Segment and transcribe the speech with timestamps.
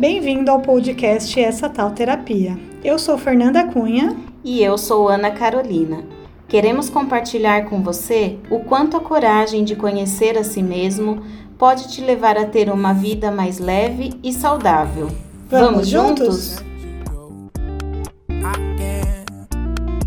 [0.00, 2.58] Bem-vindo ao podcast Essa Tal Terapia.
[2.82, 4.16] Eu sou Fernanda Cunha.
[4.42, 6.02] E eu sou Ana Carolina.
[6.48, 11.22] Queremos compartilhar com você o quanto a coragem de conhecer a si mesmo
[11.58, 15.08] pode te levar a ter uma vida mais leve e saudável.
[15.50, 16.56] Vamos, Vamos juntos?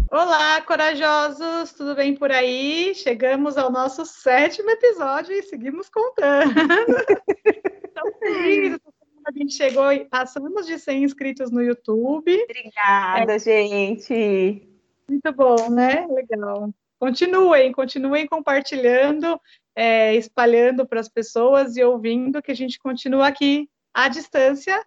[0.09, 1.71] Olá, corajosos!
[1.77, 2.95] Tudo bem por aí?
[2.95, 6.51] Chegamos ao nosso sétimo episódio e seguimos contando.
[7.93, 8.79] Tão feliz,
[9.25, 12.43] a gente chegou, passamos de 100 inscritos no YouTube.
[12.43, 13.39] Obrigada, é.
[13.39, 14.67] gente.
[15.07, 16.07] Muito bom, né?
[16.07, 16.69] Legal.
[16.99, 19.39] Continuem, continuem compartilhando,
[19.75, 24.81] é, espalhando para as pessoas e ouvindo que a gente continua aqui à distância,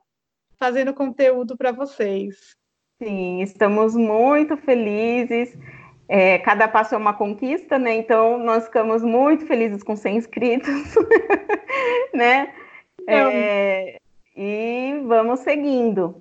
[0.59, 2.57] fazendo conteúdo para vocês.
[3.03, 5.57] Sim, estamos muito felizes.
[6.09, 7.95] É, cada passo é uma conquista, né?
[7.97, 10.95] Então, nós ficamos muito felizes com 100 inscritos,
[12.15, 12.55] né?
[13.09, 13.99] É,
[14.37, 16.21] e vamos seguindo.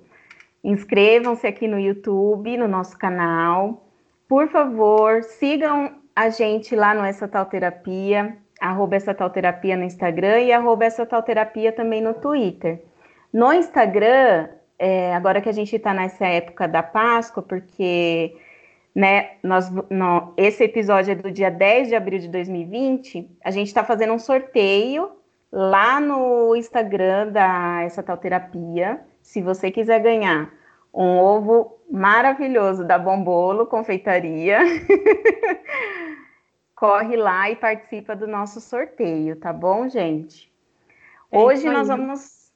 [0.64, 3.86] Inscrevam-se aqui no YouTube, no nosso canal.
[4.26, 9.84] Por favor, sigam a gente lá no Essa Tal Terapia, arroba Essa Tal Terapia no
[9.84, 12.82] Instagram e arroba Essa Tal Terapia também no Twitter.
[13.32, 18.34] No Instagram, é, agora que a gente está nessa época da Páscoa, porque
[18.94, 23.66] né, nós, no, esse episódio é do dia 10 de abril de 2020, a gente
[23.66, 25.12] está fazendo um sorteio
[25.56, 29.00] lá no Instagram da Essa Tal Terapia.
[29.22, 30.52] Se você quiser ganhar
[30.92, 34.58] um ovo maravilhoso da Bombolo Confeitaria,
[36.76, 40.52] corre lá e participa do nosso sorteio, tá bom, gente?
[41.32, 42.52] É hoje nós vamos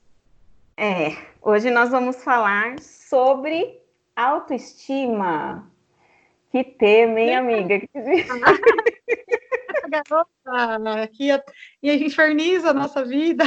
[0.77, 3.81] é, hoje nós vamos falar sobre
[4.15, 5.67] autoestima.
[6.51, 7.81] Que tema, hein, amiga?
[9.91, 11.29] garota que
[11.83, 13.45] e inferniza a nossa vida.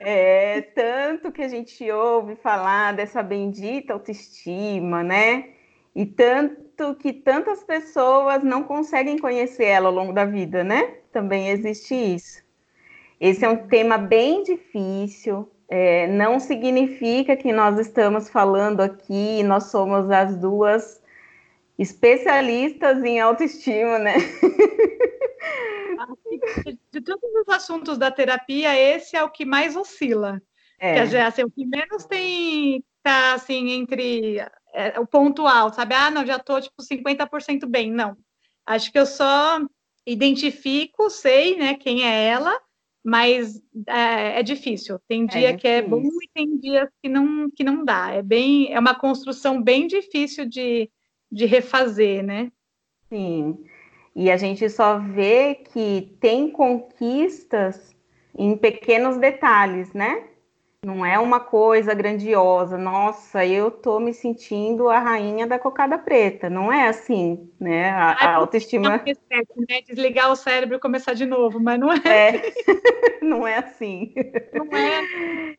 [0.00, 5.50] É, tanto que a gente ouve falar dessa bendita autoestima, né?
[5.94, 10.96] E tanto que tantas pessoas não conseguem conhecer ela ao longo da vida, né?
[11.10, 12.44] Também existe isso.
[13.18, 19.64] Esse é um tema bem difícil, é, não significa que nós estamos falando aqui, nós
[19.70, 21.02] somos as duas
[21.78, 24.14] especialistas em autoestima, né?
[26.64, 30.40] De, de todos os assuntos da terapia, esse é o que mais oscila.
[30.78, 30.94] É.
[30.94, 34.38] Quer dizer, assim, o que menos tem, tá assim, entre
[34.72, 35.94] é, o ponto alto, sabe?
[35.94, 37.90] Ah, não, já tô, tipo, 50% bem.
[37.90, 38.16] Não.
[38.66, 39.60] Acho que eu só
[40.06, 42.60] identifico, sei, né, quem é ela,
[43.02, 44.98] mas é, é difícil.
[45.06, 48.10] Tem é dia é que é bom e tem dia que não, que não dá.
[48.10, 50.90] É bem, é uma construção bem difícil de,
[51.30, 52.50] de refazer, né?
[53.08, 53.64] Sim.
[54.14, 57.94] E a gente só vê que tem conquistas
[58.36, 60.28] em pequenos detalhes, né?
[60.84, 66.50] Não é uma coisa grandiosa, nossa, eu tô me sentindo a rainha da cocada preta.
[66.50, 67.88] Não é assim, né?
[67.90, 68.90] A, a autoestima.
[68.90, 69.80] Não né?
[69.80, 72.00] Desligar o cérebro e começar de novo, mas não é.
[72.04, 72.52] é.
[73.22, 74.12] não é assim.
[74.52, 75.56] Não é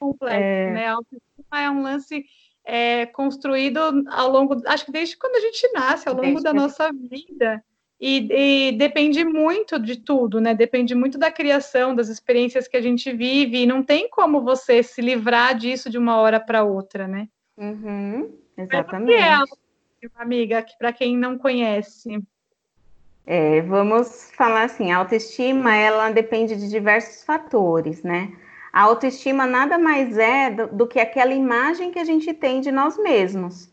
[0.00, 0.70] complexo, é...
[0.72, 0.86] né?
[0.86, 2.24] A autoestima é um lance
[2.64, 3.78] é, construído
[4.08, 7.62] ao longo, acho que desde quando a gente nasce, ao longo desde da nossa vida.
[8.00, 8.28] E,
[8.68, 10.54] e, depende muito de tudo, né?
[10.54, 14.82] Depende muito da criação, das experiências que a gente vive, e não tem como você
[14.82, 17.28] se livrar disso de uma hora para outra, né?
[17.56, 19.16] Uhum, exatamente.
[19.18, 19.50] Mas
[20.02, 22.20] é, amiga, para quem não conhece.
[23.26, 28.32] É, vamos falar assim, a autoestima, ela depende de diversos fatores, né?
[28.72, 32.72] A autoestima nada mais é do, do que aquela imagem que a gente tem de
[32.72, 33.72] nós mesmos.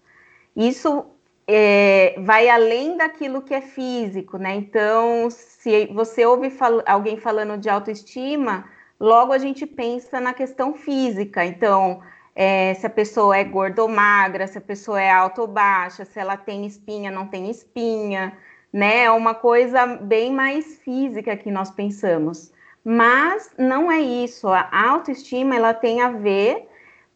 [0.55, 1.05] Isso
[1.47, 4.55] é, vai além daquilo que é físico, né?
[4.55, 8.65] Então, se você ouve fal alguém falando de autoestima,
[8.99, 11.43] logo a gente pensa na questão física.
[11.45, 12.01] Então,
[12.35, 16.05] é, se a pessoa é gorda ou magra, se a pessoa é alta ou baixa,
[16.05, 18.37] se ela tem espinha, não tem espinha,
[18.71, 19.03] né?
[19.03, 22.51] É uma coisa bem mais física que nós pensamos.
[22.83, 24.47] Mas não é isso.
[24.47, 26.67] A autoestima ela tem a ver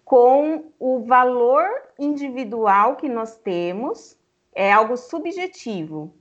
[0.03, 1.65] com o valor
[1.99, 4.17] individual que nós temos
[4.53, 6.13] é algo subjetivo.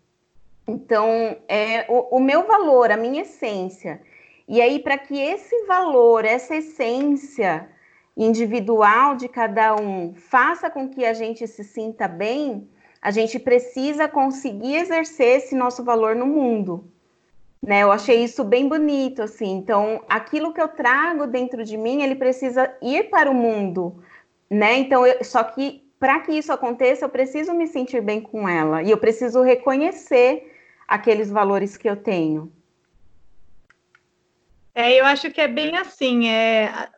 [0.66, 4.00] Então, é o, o meu valor, a minha essência.
[4.48, 7.68] E aí, para que esse valor, essa essência
[8.16, 12.68] individual de cada um faça com que a gente se sinta bem,
[13.00, 16.90] a gente precisa conseguir exercer esse nosso valor no mundo.
[17.62, 19.52] Né, eu achei isso bem bonito, assim.
[19.52, 24.02] Então, aquilo que eu trago dentro de mim, ele precisa ir para o mundo,
[24.54, 24.78] né?
[24.78, 28.82] Então, eu, só que para que isso aconteça, eu preciso me sentir bem com ela
[28.82, 30.52] e eu preciso reconhecer
[30.86, 32.52] aqueles valores que eu tenho.
[34.74, 36.28] É, eu acho que é bem assim.
[36.28, 36.88] É,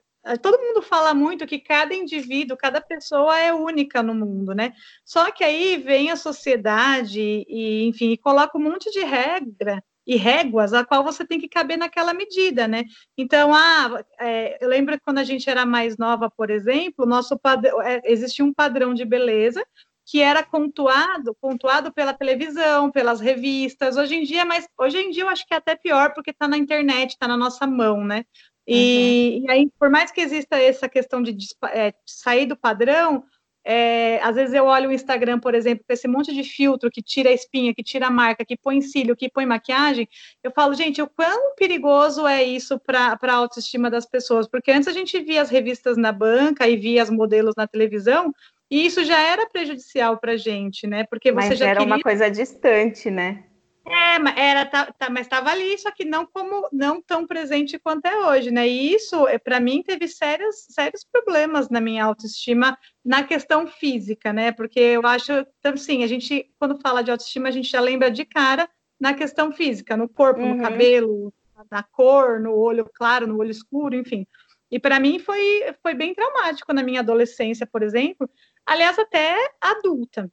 [0.43, 4.73] todo mundo fala muito que cada indivíduo, cada pessoa é única no mundo, né?
[5.05, 10.73] Só que aí vem a sociedade e, enfim, coloca um monte de regra e réguas
[10.73, 12.85] a qual você tem que caber naquela medida, né?
[13.19, 17.83] Então, ah, é, eu lembro quando a gente era mais nova, por exemplo, nosso padrão,
[17.83, 19.67] é, existia um padrão de beleza
[20.09, 23.97] que era pontuado, pontuado pela televisão, pelas revistas.
[23.97, 26.47] Hoje em dia, mas hoje em dia eu acho que é até pior porque está
[26.47, 28.25] na internet, está na nossa mão, né?
[28.69, 29.45] E, uhum.
[29.45, 33.25] e, aí, por mais que exista essa questão de, de é, sair do padrão,
[33.69, 37.03] é, às vezes eu olho o Instagram, por exemplo, com esse monte de filtro que
[37.03, 40.09] tira a espinha, que tira a marca, que põe cílio, que põe maquiagem,
[40.45, 44.47] eu falo, gente, o quão perigoso é isso para a autoestima das pessoas?
[44.47, 48.33] Porque antes a gente via as revistas na banca e via as modelos na televisão,
[48.71, 51.05] e isso já era prejudicial para a gente, né?
[51.11, 51.95] Porque você Mas já era queria...
[51.95, 53.46] uma coisa distante, né?
[53.89, 58.07] É, era, tá, tá, mas estava ali, só que não como não tão presente quanto
[58.07, 58.67] é hoje, né?
[58.67, 64.33] E isso, é, para mim, teve sérios, sérios problemas na minha autoestima na questão física,
[64.33, 64.51] né?
[64.51, 68.11] Porque eu acho, então, sim, a gente, quando fala de autoestima, a gente já lembra
[68.11, 68.69] de cara
[68.99, 70.57] na questão física, no corpo, uhum.
[70.57, 71.33] no cabelo,
[71.71, 74.27] na cor, no olho claro, no olho escuro, enfim.
[74.69, 78.29] E para mim foi, foi bem traumático na minha adolescência, por exemplo,
[78.67, 80.29] aliás, até adulta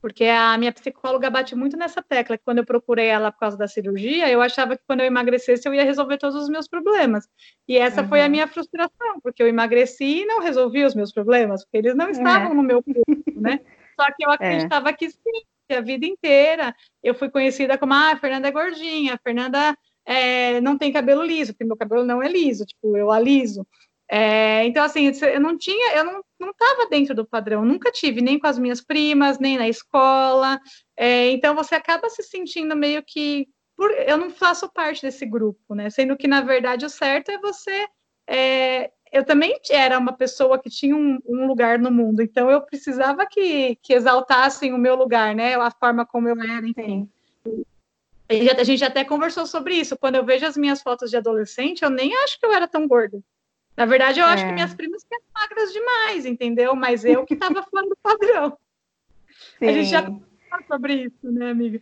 [0.00, 3.56] porque a minha psicóloga bate muito nessa tecla, que quando eu procurei ela por causa
[3.56, 7.26] da cirurgia, eu achava que quando eu emagrecesse eu ia resolver todos os meus problemas.
[7.66, 8.08] E essa uhum.
[8.08, 11.94] foi a minha frustração, porque eu emagreci e não resolvi os meus problemas, porque eles
[11.94, 12.54] não estavam é.
[12.54, 13.60] no meu corpo, né?
[13.98, 14.34] Só que eu é.
[14.34, 14.92] acreditava é.
[14.92, 19.14] que sim, que a vida inteira eu fui conhecida como, ah, a Fernanda é gordinha,
[19.14, 19.76] a Fernanda
[20.06, 23.66] é, não tem cabelo liso, porque meu cabelo não é liso, tipo, eu aliso.
[24.08, 28.38] É, então, assim, eu não tinha, eu não estava dentro do padrão, nunca tive, nem
[28.38, 30.60] com as minhas primas, nem na escola.
[30.96, 33.48] É, então, você acaba se sentindo meio que.
[33.76, 35.90] Por, eu não faço parte desse grupo, né?
[35.90, 37.86] Sendo que, na verdade, o certo é você.
[38.28, 42.60] É, eu também era uma pessoa que tinha um, um, lugar no mundo, então eu
[42.60, 45.54] precisava que, que exaltassem o meu lugar, né?
[45.56, 47.08] A forma como eu era, enfim.
[48.28, 49.96] A gente até conversou sobre isso.
[49.96, 52.86] Quando eu vejo as minhas fotos de adolescente, eu nem acho que eu era tão
[52.88, 53.22] gorda.
[53.76, 54.30] Na verdade, eu é.
[54.30, 56.74] acho que minhas primas eram magras demais, entendeu?
[56.74, 58.56] Mas eu que estava fora do padrão.
[59.58, 59.68] Sim.
[59.68, 61.80] A gente já falou sobre isso, né, amiga?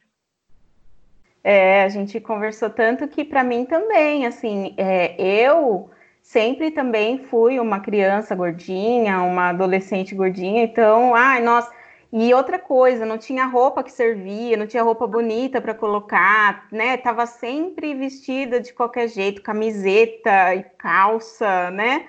[1.46, 5.90] É, a gente conversou tanto que para mim também, assim, é, eu
[6.22, 11.70] sempre também fui uma criança gordinha, uma adolescente gordinha, então, ai, nossa,
[12.16, 16.96] e outra coisa, não tinha roupa que servia, não tinha roupa bonita para colocar, né?
[16.96, 22.06] Tava sempre vestida de qualquer jeito, camiseta e calça, né?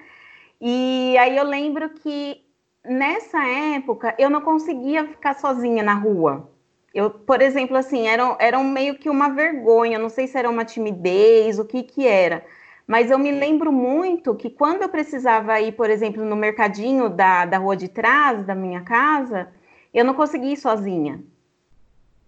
[0.61, 2.39] E aí eu lembro que
[2.85, 6.51] nessa época eu não conseguia ficar sozinha na rua.
[6.93, 10.63] Eu, por exemplo, assim, era, era meio que uma vergonha, não sei se era uma
[10.63, 12.45] timidez, o que que era.
[12.85, 17.43] Mas eu me lembro muito que quando eu precisava ir, por exemplo, no mercadinho da,
[17.45, 19.49] da rua de trás da minha casa,
[19.95, 21.23] eu não conseguia ir sozinha.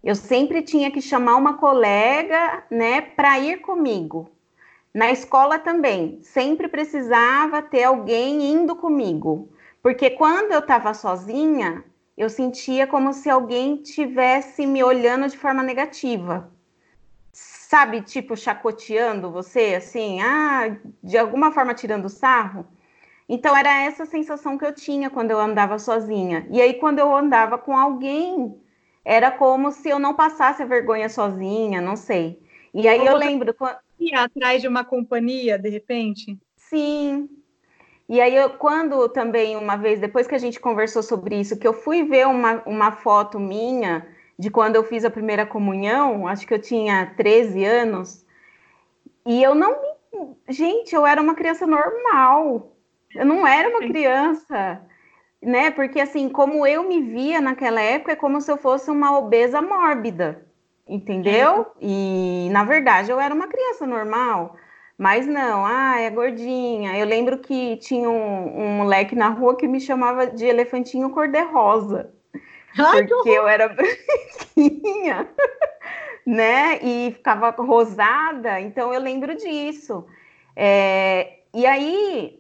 [0.02, 4.31] Eu sempre tinha que chamar uma colega, né, para ir comigo.
[4.94, 9.50] Na escola também, sempre precisava ter alguém indo comigo,
[9.84, 11.84] porque quando eu estava sozinha,
[12.18, 16.50] eu sentia como se alguém tivesse me olhando de forma negativa.
[17.34, 22.66] Sabe, tipo chacoteando você, assim, ah, de alguma forma tirando sarro.
[23.29, 26.48] Então era essa sensação que eu tinha quando eu andava sozinha.
[26.50, 28.55] E aí quando eu andava com alguém,
[29.03, 32.41] era como se eu não passasse a vergonha sozinha, não sei.
[32.74, 33.77] E aí eu lembro quando
[34.13, 36.38] atrás de uma companhia, de repente.
[36.55, 37.27] Sim.
[38.07, 41.67] E aí eu quando também uma vez depois que a gente conversou sobre isso, que
[41.67, 44.07] eu fui ver uma, uma foto minha
[44.39, 48.25] de quando eu fiz a primeira comunhão, acho que eu tinha 13 anos,
[49.25, 49.75] e eu não
[50.50, 52.76] gente, eu era uma criança normal.
[53.16, 54.82] Eu não era uma criança,
[55.42, 55.72] né?
[55.72, 59.62] Porque assim, como eu me via naquela época, é como se eu fosse uma obesa
[59.62, 60.46] mórbida,
[60.88, 61.68] entendeu?
[61.82, 64.56] E na verdade eu era uma criança normal.
[64.98, 66.98] Mas não, ah, é gordinha.
[66.98, 72.12] Eu lembro que tinha um, um moleque na rua que me chamava de elefantinho cor-de-rosa.
[72.76, 73.70] Porque eu era
[74.56, 75.30] branquinha,
[76.26, 76.80] né?
[76.82, 78.60] E ficava rosada.
[78.60, 80.04] Então eu lembro disso.
[80.56, 82.40] É, e aí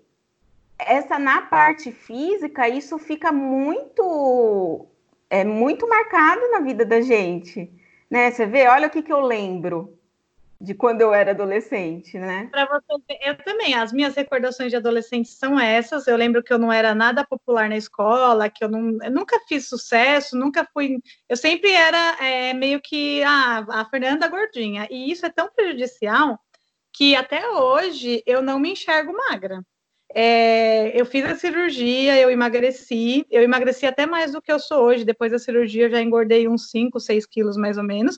[0.79, 4.87] essa na parte física, isso fica muito
[5.29, 7.69] é muito marcado na vida da gente,
[8.09, 8.31] né?
[8.31, 9.97] Você vê, olha o que, que eu lembro
[10.59, 12.47] de quando eu era adolescente, né?
[12.49, 16.07] Para você eu também, as minhas recordações de adolescente são essas.
[16.07, 19.39] Eu lembro que eu não era nada popular na escola, que eu, não, eu nunca
[19.47, 20.97] fiz sucesso, nunca fui.
[21.29, 26.39] Eu sempre era é, meio que a Fernanda Gordinha, e isso é tão prejudicial
[26.91, 29.61] que até hoje eu não me enxergo magra.
[30.19, 34.83] É, eu fiz a cirurgia, eu emagreci, eu emagreci até mais do que eu sou
[34.85, 35.05] hoje.
[35.05, 38.17] Depois da cirurgia, eu já engordei uns 5, 6 quilos mais ou menos.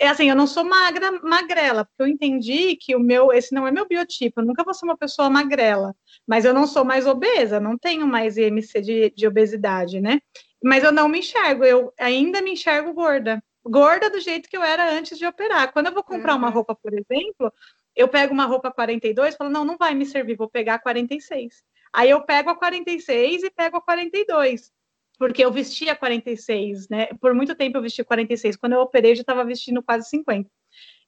[0.00, 3.64] É assim, eu não sou magra, magrela, porque eu entendi que o meu, esse não
[3.64, 5.94] é meu biotipo, eu nunca vou ser uma pessoa magrela,
[6.26, 10.18] mas eu não sou mais obesa, não tenho mais IMC de, de obesidade, né?
[10.60, 13.40] Mas eu não me enxergo, eu ainda me enxergo gorda.
[13.64, 15.72] Gorda do jeito que eu era antes de operar.
[15.72, 16.38] Quando eu vou comprar uhum.
[16.38, 17.52] uma roupa, por exemplo,
[17.96, 20.78] eu pego uma roupa 42 e falo, não, não vai me servir, vou pegar a
[20.78, 21.64] 46.
[21.92, 24.70] Aí eu pego a 46 e pego a 42,
[25.18, 27.06] porque eu vestia a 46, né?
[27.20, 28.56] Por muito tempo eu vesti 46.
[28.56, 30.50] Quando eu operei, eu já estava vestindo quase 50.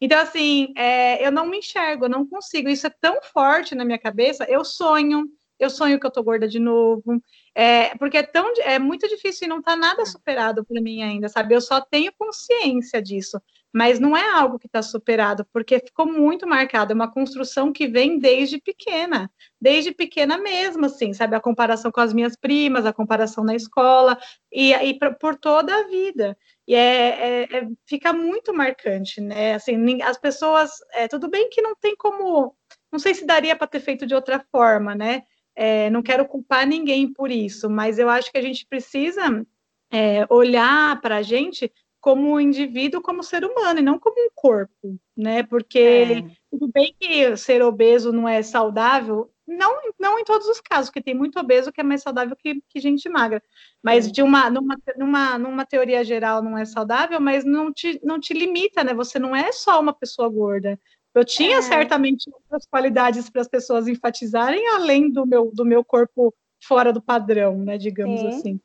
[0.00, 2.70] Então, assim, é, eu não me enxergo, eu não consigo.
[2.70, 4.46] Isso é tão forte na minha cabeça.
[4.48, 5.26] Eu sonho,
[5.58, 7.22] eu sonho que eu tô gorda de novo.
[7.54, 11.28] É, porque é tão é muito difícil e não tá nada superado para mim ainda,
[11.28, 11.54] sabe?
[11.54, 13.38] Eu só tenho consciência disso
[13.72, 17.86] mas não é algo que está superado, porque ficou muito marcado, é uma construção que
[17.86, 22.92] vem desde pequena, desde pequena mesmo, assim, sabe, a comparação com as minhas primas, a
[22.92, 24.18] comparação na escola,
[24.50, 30.02] e, e por toda a vida, e é, é, é, fica muito marcante, né, assim,
[30.02, 32.56] as pessoas, é, tudo bem que não tem como,
[32.90, 35.22] não sei se daria para ter feito de outra forma, né,
[35.54, 39.44] é, não quero culpar ninguém por isso, mas eu acho que a gente precisa
[39.90, 41.72] é, olhar para a gente
[42.08, 45.42] como indivíduo, como ser humano, e não como um corpo, né?
[45.42, 46.22] Porque é.
[46.50, 51.02] tudo bem que ser obeso não é saudável, não, não em todos os casos, porque
[51.02, 53.42] tem muito obeso que é mais saudável que, que gente magra.
[53.82, 54.10] Mas é.
[54.10, 58.32] de uma, numa, numa, numa teoria geral não é saudável, mas não te, não te
[58.32, 58.94] limita, né?
[58.94, 60.80] Você não é só uma pessoa gorda.
[61.14, 61.62] Eu tinha é.
[61.62, 67.02] certamente outras qualidades para as pessoas enfatizarem, além do meu, do meu corpo fora do
[67.02, 67.76] padrão, né?
[67.76, 68.28] Digamos Sim.
[68.28, 68.60] assim.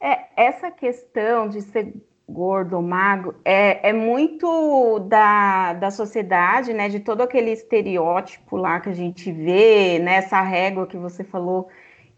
[0.00, 1.94] É, essa questão de ser
[2.28, 6.88] gordo magro, é, é muito da, da sociedade, né?
[6.88, 10.16] De todo aquele estereótipo lá que a gente vê, né?
[10.16, 11.68] Essa régua que você falou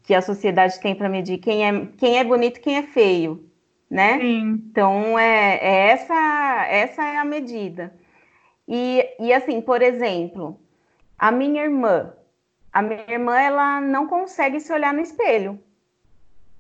[0.03, 3.49] que a sociedade tem para medir quem é, quem é bonito e quem é feio,
[3.91, 4.19] né?
[4.21, 4.63] Sim.
[4.71, 7.93] Então, é, é, essa, essa é a medida.
[8.69, 10.61] E, e assim, por exemplo,
[11.19, 12.13] a minha irmã,
[12.73, 15.59] a minha irmã, ela não consegue se olhar no espelho.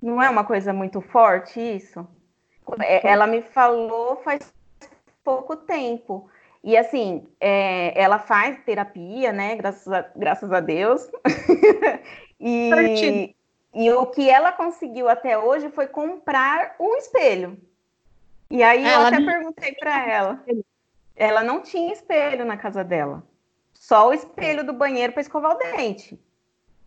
[0.00, 2.06] Não é uma coisa muito forte isso?
[2.80, 4.52] É, ela me falou faz
[5.22, 6.28] pouco tempo.
[6.62, 9.56] E assim, é, ela faz terapia, né?
[9.56, 11.10] Graças a, graças a Deus.
[12.40, 13.34] e,
[13.74, 17.58] e o que ela conseguiu até hoje foi comprar um espelho.
[18.50, 20.44] E aí ela eu até perguntei para ela.
[21.16, 23.22] Ela não tinha espelho na casa dela.
[23.72, 26.18] Só o espelho do banheiro para escovar o dente.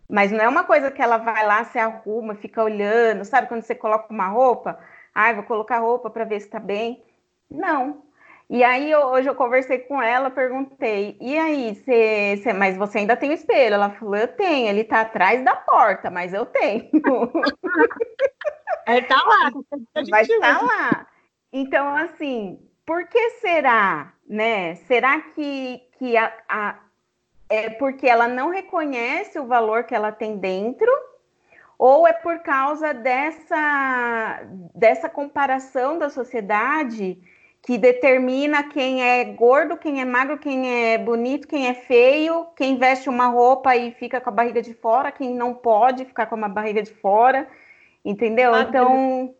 [0.08, 3.46] Mas não é uma coisa que ela vai lá, se arruma, fica olhando, sabe?
[3.46, 4.80] Quando você coloca uma roupa,
[5.20, 7.02] Ai, vou colocar roupa para ver se está bem.
[7.50, 8.04] Não.
[8.48, 13.16] E aí hoje eu conversei com ela, perguntei, e aí, cê, cê, mas você ainda
[13.16, 13.74] tem o espelho?
[13.74, 16.88] Ela falou, eu tenho, ele está atrás da porta, mas eu tenho.
[18.86, 19.50] Ele está lá.
[20.08, 21.06] Mas está lá.
[21.52, 24.76] Então, assim, por que será, né?
[24.86, 26.78] Será que, que a, a,
[27.50, 30.90] é porque ela não reconhece o valor que ela tem dentro
[31.78, 34.42] ou é por causa dessa,
[34.74, 37.16] dessa comparação da sociedade
[37.62, 42.78] que determina quem é gordo, quem é magro, quem é bonito, quem é feio, quem
[42.78, 46.34] veste uma roupa e fica com a barriga de fora, quem não pode ficar com
[46.34, 47.46] uma barriga de fora,
[48.04, 48.54] entendeu?
[48.54, 49.34] Ah, então,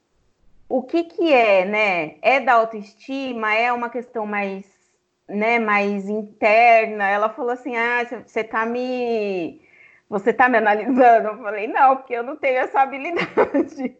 [0.68, 2.16] o que que é, né?
[2.22, 3.54] É da autoestima?
[3.54, 4.66] É uma questão mais,
[5.28, 7.08] né, mais interna?
[7.08, 9.60] Ela falou assim, ah, você tá me
[10.08, 11.28] você está me analisando?
[11.28, 13.96] Eu falei, não, porque eu não tenho essa habilidade.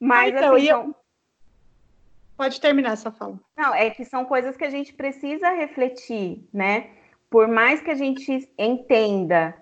[0.00, 0.96] Mas, ah, então, assim, eu...
[2.36, 3.38] Pode terminar essa fala.
[3.56, 6.88] Não, é que são coisas que a gente precisa refletir, né?
[7.28, 9.54] Por mais que a gente entenda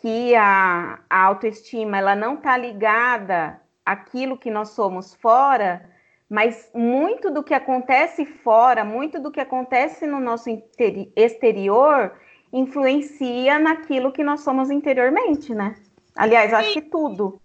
[0.00, 5.88] que a, a autoestima ela não está ligada àquilo que nós somos fora,
[6.28, 10.48] mas muito do que acontece fora, muito do que acontece no nosso
[11.14, 12.18] exterior
[12.52, 15.74] influencia naquilo que nós somos interiormente, né?
[16.14, 17.40] Aliás, acho que tudo.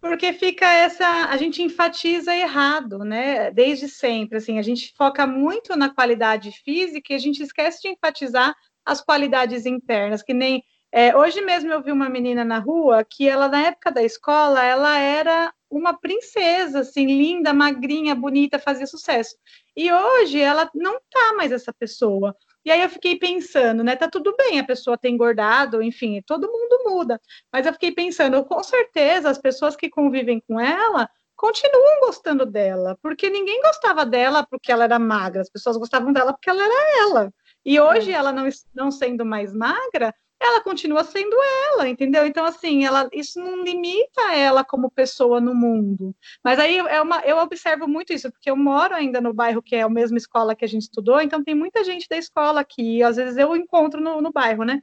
[0.00, 3.50] Porque fica essa, a gente enfatiza errado, né?
[3.50, 7.88] Desde sempre, assim, a gente foca muito na qualidade física e a gente esquece de
[7.88, 8.54] enfatizar
[8.84, 10.62] as qualidades internas, que nem
[10.94, 14.62] é, hoje mesmo eu vi uma menina na rua que ela na época da escola
[14.62, 19.34] ela era uma princesa, assim, linda, magrinha, bonita, fazia sucesso.
[19.74, 22.36] E hoje ela não tá mais essa pessoa.
[22.64, 23.96] E aí eu fiquei pensando, né?
[23.96, 27.20] Tá tudo bem, a pessoa tem engordado, enfim, todo mundo muda.
[27.52, 31.08] Mas eu fiquei pensando, com certeza as pessoas que convivem com ela
[31.42, 36.32] continuam gostando dela, porque ninguém gostava dela porque ela era magra, as pessoas gostavam dela
[36.32, 37.34] porque ela era ela.
[37.64, 38.14] E hoje, é.
[38.14, 41.36] ela não, não sendo mais magra, ela continua sendo
[41.70, 42.26] ela, entendeu?
[42.26, 46.14] Então, assim, ela, isso não limita ela como pessoa no mundo.
[46.42, 49.76] Mas aí é uma, eu observo muito isso, porque eu moro ainda no bairro que
[49.76, 53.02] é a mesma escola que a gente estudou, então tem muita gente da escola que
[53.02, 54.82] às vezes eu encontro no, no bairro, né?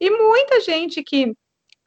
[0.00, 1.34] E muita gente que,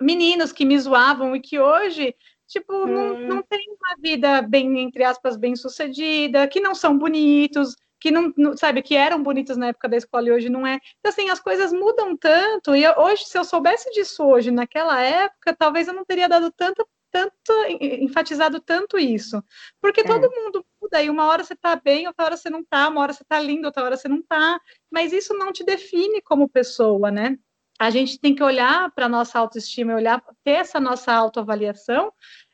[0.02, 2.14] meninos que me zoavam e que hoje
[2.46, 2.88] tipo, hum.
[2.88, 8.12] não, não tem uma vida bem, entre aspas, bem sucedida, que não são bonitos, que
[8.12, 10.78] não, não, sabe, que eram bonitos na época da escola e hoje não é.
[11.00, 15.02] Então, assim, as coisas mudam tanto, e eu, hoje, se eu soubesse disso hoje, naquela
[15.02, 17.34] época, talvez eu não teria dado tanto, tanto,
[17.80, 19.42] enfatizado tanto isso.
[19.80, 20.04] Porque é.
[20.04, 23.00] todo mundo muda, e uma hora você tá bem, outra hora você não tá, uma
[23.00, 24.60] hora você tá lindo, outra hora você não tá,
[24.92, 27.38] mas isso não te define como pessoa, né?
[27.80, 32.12] A gente tem que olhar para a nossa autoestima, olhar, ter essa nossa autoavaliação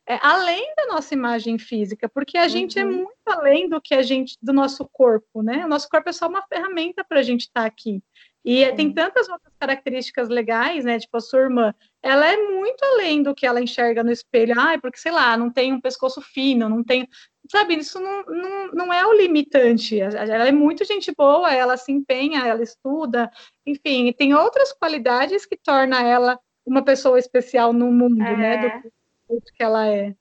[0.10, 2.50] é, além da nossa imagem física, porque a uhum.
[2.50, 2.94] gente é uhum.
[2.94, 5.64] muito além do que a gente, do nosso corpo, né?
[5.64, 8.02] O nosso corpo é só uma ferramenta para a gente estar tá aqui.
[8.44, 8.76] E uhum.
[8.76, 10.98] tem tantas outras características legais, né?
[10.98, 14.60] Tipo, a sua irmã, ela é muito além do que ela enxerga no espelho.
[14.60, 17.08] Ah, porque, sei lá, não tem um pescoço fino, não tem.
[17.52, 20.00] Sabe, isso não, não, não é o limitante.
[20.02, 23.30] Ela é muito gente boa, ela se empenha, ela estuda,
[23.64, 28.38] enfim, tem outras qualidades que torna ela uma pessoa especial no mundo, é.
[28.38, 28.58] né?
[28.58, 28.92] Do,
[29.30, 30.16] jeito que ela é.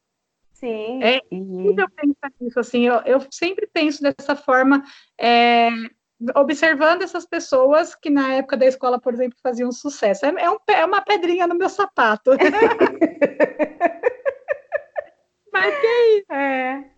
[0.52, 1.02] Sim.
[1.02, 1.90] É incrível e...
[1.90, 4.82] pensar nisso, assim, eu, eu sempre penso dessa forma,
[5.16, 5.70] é,
[6.34, 10.26] observando essas pessoas que na época da escola, por exemplo, faziam sucesso.
[10.26, 12.32] É, é, um, é uma pedrinha no meu sapato.
[15.52, 16.32] Mas que é isso?
[16.32, 16.90] É.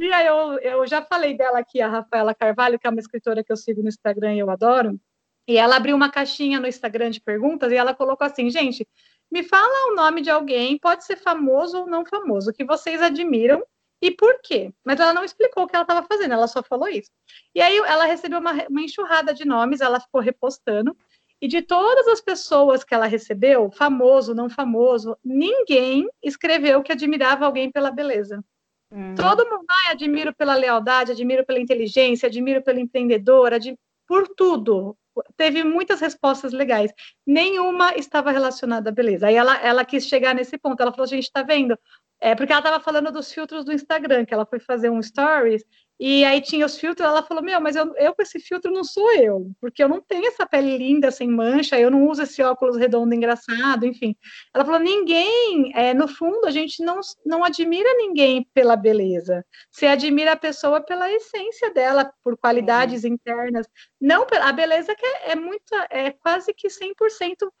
[0.00, 3.44] E aí eu, eu já falei dela aqui, a Rafaela Carvalho, que é uma escritora
[3.44, 4.98] que eu sigo no Instagram e eu adoro.
[5.46, 8.88] E ela abriu uma caixinha no Instagram de perguntas e ela colocou assim, gente,
[9.34, 13.66] me fala o nome de alguém, pode ser famoso ou não famoso, que vocês admiram
[14.00, 14.72] e por quê.
[14.84, 17.10] Mas ela não explicou o que ela estava fazendo, ela só falou isso.
[17.52, 20.96] E aí ela recebeu uma, uma enxurrada de nomes, ela ficou repostando.
[21.42, 27.44] E de todas as pessoas que ela recebeu, famoso, não famoso, ninguém escreveu que admirava
[27.44, 28.40] alguém pela beleza.
[28.88, 29.16] Uhum.
[29.16, 34.96] Todo mundo, ah, admiro pela lealdade, admiro pela inteligência, admiro pelo empreendedor, admiro por tudo
[35.36, 36.92] teve muitas respostas legais.
[37.26, 39.26] Nenhuma estava relacionada à beleza.
[39.26, 40.80] Aí ela, ela quis chegar nesse ponto.
[40.80, 41.78] Ela falou: gente, está vendo?
[42.20, 45.62] É porque ela estava falando dos filtros do Instagram, que ela foi fazer um stories
[45.98, 48.82] e aí tinha os filtros, ela falou: Meu, mas eu, eu com esse filtro não
[48.82, 52.42] sou eu, porque eu não tenho essa pele linda, sem mancha, eu não uso esse
[52.42, 54.16] óculos redondo engraçado, enfim.
[54.52, 59.86] Ela falou: Ninguém, é, no fundo, a gente não, não admira ninguém pela beleza, você
[59.86, 63.10] admira a pessoa pela essência dela, por qualidades uhum.
[63.10, 63.66] internas,
[64.00, 66.92] não a beleza que é, é muito, é quase que 100%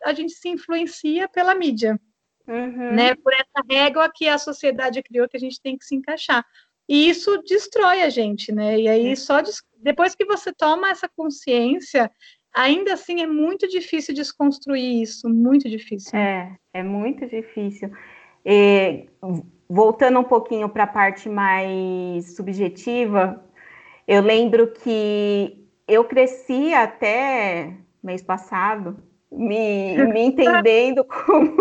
[0.04, 1.98] a gente se influencia pela mídia.
[2.46, 2.92] Uhum.
[2.92, 6.44] Né, por essa régua que a sociedade criou que a gente tem que se encaixar.
[6.88, 8.78] E isso destrói a gente, né?
[8.78, 9.40] E aí, só
[9.78, 12.10] depois que você toma essa consciência,
[12.54, 16.18] ainda assim é muito difícil desconstruir isso, muito difícil.
[16.18, 17.90] É, é muito difícil.
[18.44, 19.08] E,
[19.68, 23.42] voltando um pouquinho para a parte mais subjetiva,
[24.06, 31.56] eu lembro que eu cresci até mês passado me, me entendendo como,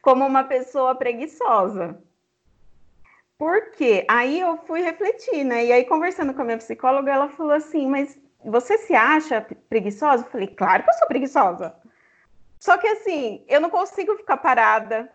[0.00, 2.02] como uma pessoa preguiçosa.
[3.42, 5.64] Porque aí eu fui refletir, né?
[5.64, 10.24] E aí, conversando com a minha psicóloga, ela falou assim: Mas você se acha preguiçosa?
[10.24, 11.74] Eu falei: Claro que eu sou preguiçosa.
[12.60, 15.10] Só que assim, eu não consigo ficar parada.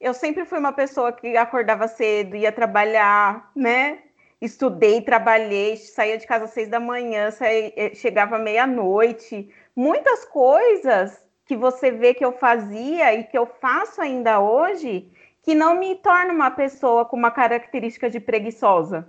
[0.00, 4.00] Eu sempre fui uma pessoa que acordava cedo, ia trabalhar, né?
[4.40, 9.54] Estudei, trabalhei, saía de casa às seis da manhã, saía, eh, chegava meia-noite.
[9.76, 15.54] Muitas coisas que você vê que eu fazia e que eu faço ainda hoje, que
[15.54, 19.08] não me torna uma pessoa com uma característica de preguiçosa.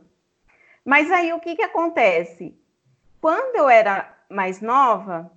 [0.85, 2.57] Mas aí o que, que acontece?
[3.21, 5.31] Quando eu era mais nova,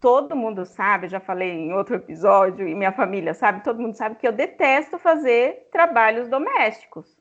[0.00, 4.16] todo mundo sabe, já falei em outro episódio, e minha família sabe, todo mundo sabe
[4.16, 7.16] que eu detesto fazer trabalhos domésticos.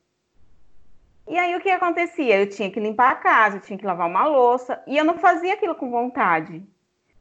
[1.28, 2.40] E aí o que acontecia?
[2.40, 5.18] Eu tinha que limpar a casa, eu tinha que lavar uma louça, e eu não
[5.18, 6.66] fazia aquilo com vontade.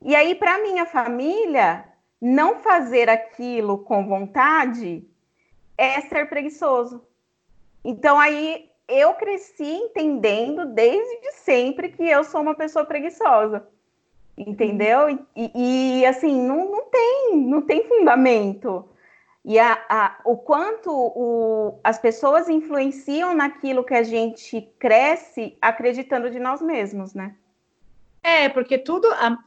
[0.00, 1.84] E aí, para minha família,
[2.20, 5.04] não fazer aquilo com vontade
[5.76, 7.02] é ser preguiçoso.
[7.84, 13.66] Então aí eu cresci entendendo desde sempre que eu sou uma pessoa preguiçosa.
[14.38, 15.08] Entendeu?
[15.34, 15.50] E,
[16.00, 18.88] e assim, não, não tem, não tem fundamento.
[19.44, 26.28] E a, a, o quanto o, as pessoas influenciam naquilo que a gente cresce acreditando
[26.28, 27.34] de nós mesmos, né?
[28.22, 29.06] É, porque tudo,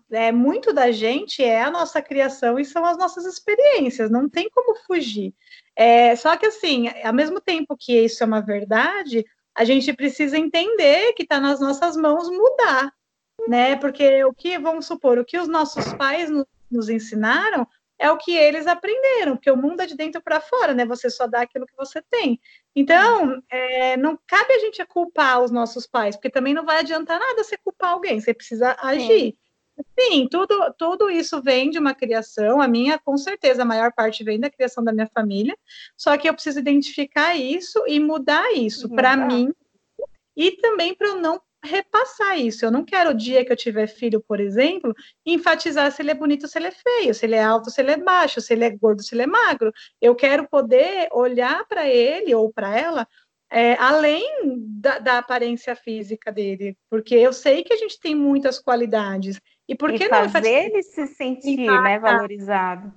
[0.10, 4.50] é, muito da gente é a nossa criação e são as nossas experiências, não tem
[4.50, 5.34] como fugir.
[5.80, 10.38] É, só que, assim, ao mesmo tempo que isso é uma verdade, a gente precisa
[10.38, 12.92] entender que está nas nossas mãos mudar,
[13.48, 13.78] né?
[13.78, 17.66] Porque o que, vamos supor, o que os nossos pais nos, nos ensinaram
[17.98, 20.86] é o que eles aprenderam, porque o mundo é de dentro para fora, né?
[20.86, 22.42] Você só dá aquilo que você tem.
[22.76, 27.18] Então, é, não cabe a gente culpar os nossos pais, porque também não vai adiantar
[27.18, 29.08] nada você culpar alguém, você precisa agir.
[29.08, 29.38] Sim.
[29.98, 32.62] Sim, tudo, tudo isso vem de uma criação.
[32.62, 35.58] A minha, com certeza, a maior parte vem da criação da minha família.
[35.98, 39.54] Só que eu preciso identificar isso e mudar isso para mim
[40.36, 42.66] e também para eu não repassar isso.
[42.66, 44.94] Eu não quero o dia que eu tiver filho, por exemplo,
[45.26, 47.82] enfatizar se ele é bonito ou se ele é feio, se ele é alto, se
[47.82, 49.72] ele é baixo, se ele é gordo, se ele é magro.
[50.02, 53.08] Eu quero poder olhar para ele ou para ela
[53.52, 54.24] é, além
[54.80, 59.42] da, da, aparência física dele, porque eu sei que a gente tem muitas qualidades.
[59.70, 62.92] E por que e não fazer ele se sentir né, valorizado?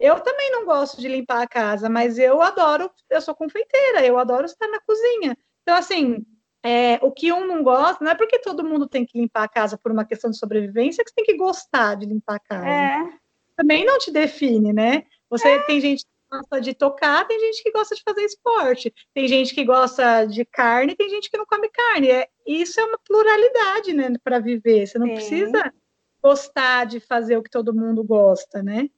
[0.00, 4.18] Eu também não gosto de limpar a casa, mas eu adoro, eu sou confeiteira, eu
[4.18, 5.36] adoro estar na cozinha.
[5.62, 6.24] Então, assim,
[6.64, 9.48] é, o que um não gosta, não é porque todo mundo tem que limpar a
[9.48, 12.66] casa por uma questão de sobrevivência que você tem que gostar de limpar a casa.
[12.66, 13.04] É.
[13.54, 15.04] Também não te define, né?
[15.28, 15.58] Você é.
[15.64, 19.64] tem gente gosta de tocar, tem gente que gosta de fazer esporte, tem gente que
[19.64, 22.10] gosta de carne, tem gente que não come carne.
[22.10, 24.86] É, isso é uma pluralidade, né, para viver.
[24.86, 25.14] Você não Sim.
[25.14, 25.72] precisa
[26.26, 28.90] gostar de fazer o que todo mundo gosta, né?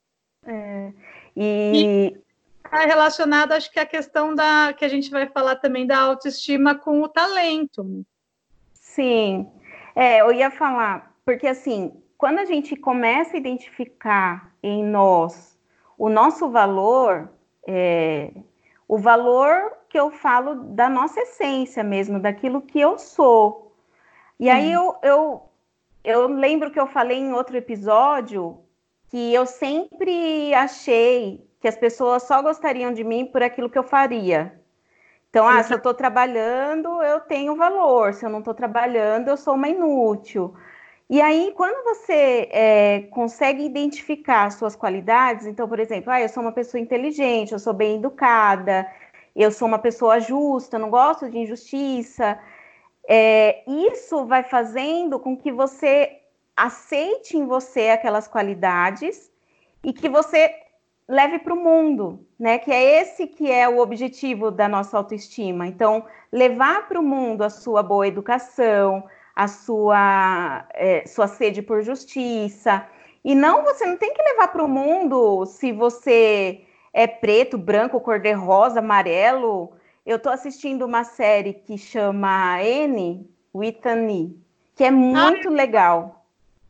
[0.47, 0.93] É.
[1.37, 2.17] E
[2.65, 6.75] está relacionado, acho que a questão da que a gente vai falar também da autoestima
[6.75, 8.05] com o talento.
[8.73, 9.47] Sim,
[9.95, 15.59] é, eu ia falar, porque assim, quando a gente começa a identificar em nós
[15.99, 17.29] o nosso valor,
[17.67, 18.33] é,
[18.87, 23.75] o valor que eu falo da nossa essência mesmo, daquilo que eu sou.
[24.39, 25.48] E aí eu, eu,
[26.09, 28.59] eu lembro que eu falei em outro episódio
[29.11, 33.83] que eu sempre achei que as pessoas só gostariam de mim por aquilo que eu
[33.83, 34.59] faria.
[35.29, 38.15] Então, ah, se eu estou trabalhando, eu tenho valor.
[38.15, 40.55] Se eu não estou trabalhando, eu sou uma inútil.
[41.11, 46.43] E aí, quando você é, consegue identificar suas qualidades, então, por exemplo, ah, eu sou
[46.43, 48.87] uma pessoa inteligente, eu sou bem educada,
[49.37, 52.39] eu sou uma pessoa justa, não gosto de injustiça,
[53.09, 56.21] é, isso vai fazendo com que você
[56.55, 59.33] aceite em você aquelas qualidades
[59.83, 60.55] e que você
[61.09, 62.59] leve para o mundo, né?
[62.59, 65.67] Que é esse que é o objetivo da nossa autoestima.
[65.67, 69.03] Então, levar para o mundo a sua boa educação,
[69.35, 72.87] a sua, é, sua sede por justiça.
[73.25, 76.61] E não, você não tem que levar para o mundo se você
[76.93, 79.73] é preto, branco, cor-de-rosa, amarelo.
[80.09, 84.35] Eu estou assistindo uma série que chama N, Whitney,
[84.75, 86.25] que é muito legal.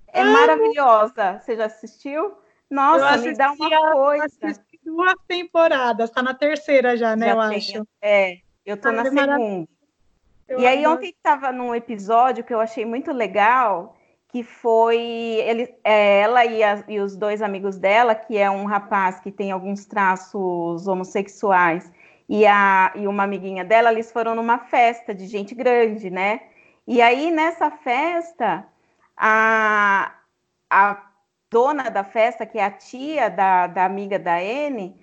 [0.08, 1.38] É maravilhosa.
[1.38, 2.32] Você já assistiu?
[2.68, 4.26] Nossa, me dá uma coisa.
[4.40, 7.26] Eu assisti duas temporadas, está na terceira já, né?
[7.26, 7.56] Já eu tenho.
[7.58, 7.88] acho.
[8.02, 9.68] É, eu estou na segunda.
[10.48, 10.96] Eu e aí adoro.
[10.96, 13.96] ontem estava num episódio que eu achei muito legal,
[14.30, 18.64] que foi ele, é, ela e, a, e, os dois amigos dela, que é um
[18.64, 21.88] rapaz que tem alguns traços homossexuais,
[22.28, 26.42] e, a, e uma amiguinha dela, eles foram numa festa de gente grande, né?
[26.86, 28.66] E aí, nessa festa,
[29.16, 30.14] a,
[30.70, 31.10] a
[31.50, 34.94] dona da festa, que é a tia da, da amiga da N,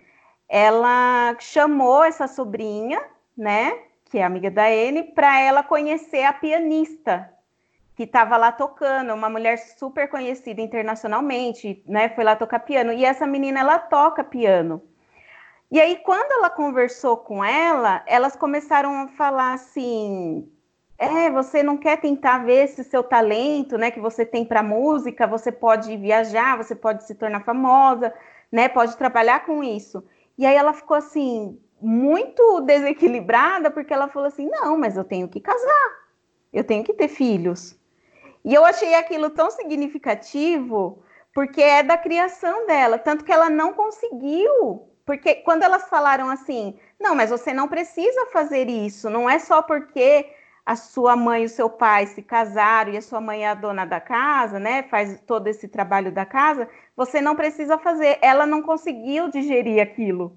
[0.47, 3.01] ela chamou essa sobrinha,
[3.37, 3.85] né?
[4.15, 7.29] que é amiga da N, para ela conhecer a pianista
[7.95, 12.09] que estava lá tocando, uma mulher super conhecida internacionalmente, né?
[12.09, 12.93] Foi lá tocar piano.
[12.93, 14.81] E essa menina ela toca piano.
[15.71, 20.47] E aí quando ela conversou com ela, elas começaram a falar assim:
[20.97, 25.27] "É, você não quer tentar ver esse seu talento, né, que você tem para música,
[25.27, 28.13] você pode viajar, você pode se tornar famosa,
[28.51, 28.69] né?
[28.69, 30.03] Pode trabalhar com isso".
[30.37, 35.27] E aí ela ficou assim: muito desequilibrada, porque ela falou assim: não, mas eu tenho
[35.27, 35.89] que casar,
[36.53, 37.75] eu tenho que ter filhos.
[38.45, 43.73] E eu achei aquilo tão significativo, porque é da criação dela, tanto que ela não
[43.73, 44.94] conseguiu.
[45.05, 49.61] Porque quando elas falaram assim, não, mas você não precisa fazer isso, não é só
[49.61, 50.27] porque
[50.65, 53.53] a sua mãe e o seu pai se casaram e a sua mãe é a
[53.53, 54.81] dona da casa, né?
[54.83, 58.17] Faz todo esse trabalho da casa, você não precisa fazer.
[58.19, 60.35] Ela não conseguiu digerir aquilo.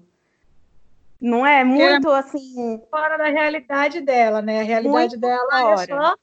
[1.19, 2.81] Não é muito é assim.
[2.91, 4.61] Fora da realidade dela, né?
[4.61, 5.81] A realidade dela é fora.
[5.81, 6.15] é só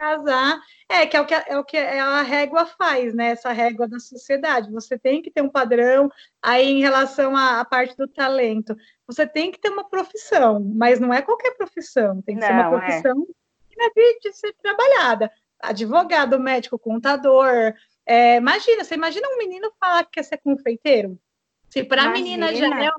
[0.00, 0.58] casar.
[0.88, 3.28] É, que é o que, é o que a régua faz, né?
[3.28, 4.72] Essa régua da sociedade.
[4.72, 6.10] Você tem que ter um padrão
[6.42, 8.74] aí em relação à, à parte do talento.
[9.06, 12.22] Você tem que ter uma profissão, mas não é qualquer profissão.
[12.22, 12.70] Tem que não, ser uma é.
[12.70, 13.90] profissão é.
[13.90, 15.30] que é de ser trabalhada.
[15.60, 17.74] Advogado, médico, contador.
[18.06, 21.20] É, imagina, você imagina um menino falar que quer ser confeiteiro?
[21.68, 22.90] Se para a menina já é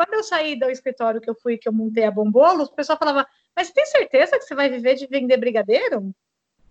[0.00, 2.98] quando eu saí do escritório que eu fui, que eu montei a Bombolo, o pessoal
[2.98, 6.12] falava, mas tem certeza que você vai viver de vender brigadeiro?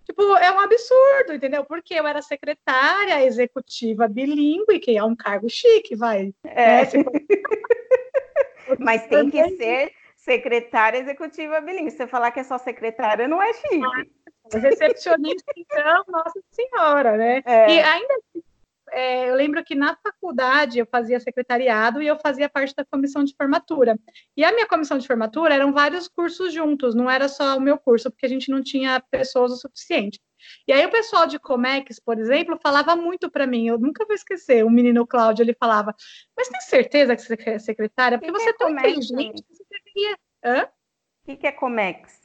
[0.04, 1.64] Tipo, é um absurdo, entendeu?
[1.64, 6.34] Porque eu era secretária executiva bilíngue, que é um cargo chique, vai.
[6.44, 6.82] É.
[6.82, 6.88] Né?
[8.78, 11.90] Mas tem que ser secretária executiva bilíngue.
[11.90, 13.82] Se você falar que é só secretária, não é chique.
[13.84, 17.42] Ah, recepcionista, então, nossa senhora, né?
[17.44, 17.72] É.
[17.72, 18.42] E ainda assim,
[18.92, 23.24] é, eu lembro que na faculdade eu fazia secretariado e eu fazia parte da comissão
[23.24, 23.98] de formatura.
[24.36, 27.78] E a minha comissão de formatura eram vários cursos juntos, não era só o meu
[27.78, 30.20] curso, porque a gente não tinha pessoas o suficiente.
[30.66, 34.14] E aí o pessoal de Comex, por exemplo, falava muito para mim, eu nunca vou
[34.14, 35.94] esquecer, o menino Cláudio, ele falava,
[36.36, 38.18] mas tem certeza que você é secretária?
[38.18, 40.18] Porque que você é tão inteligente, você deveria...
[40.44, 40.64] Hã?
[40.64, 42.20] O que, que é Comex?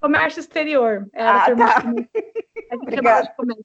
[0.00, 1.06] Comércio exterior.
[1.12, 1.78] Era ah, tá.
[1.78, 2.08] A gente
[2.96, 3.60] chamava de Comex.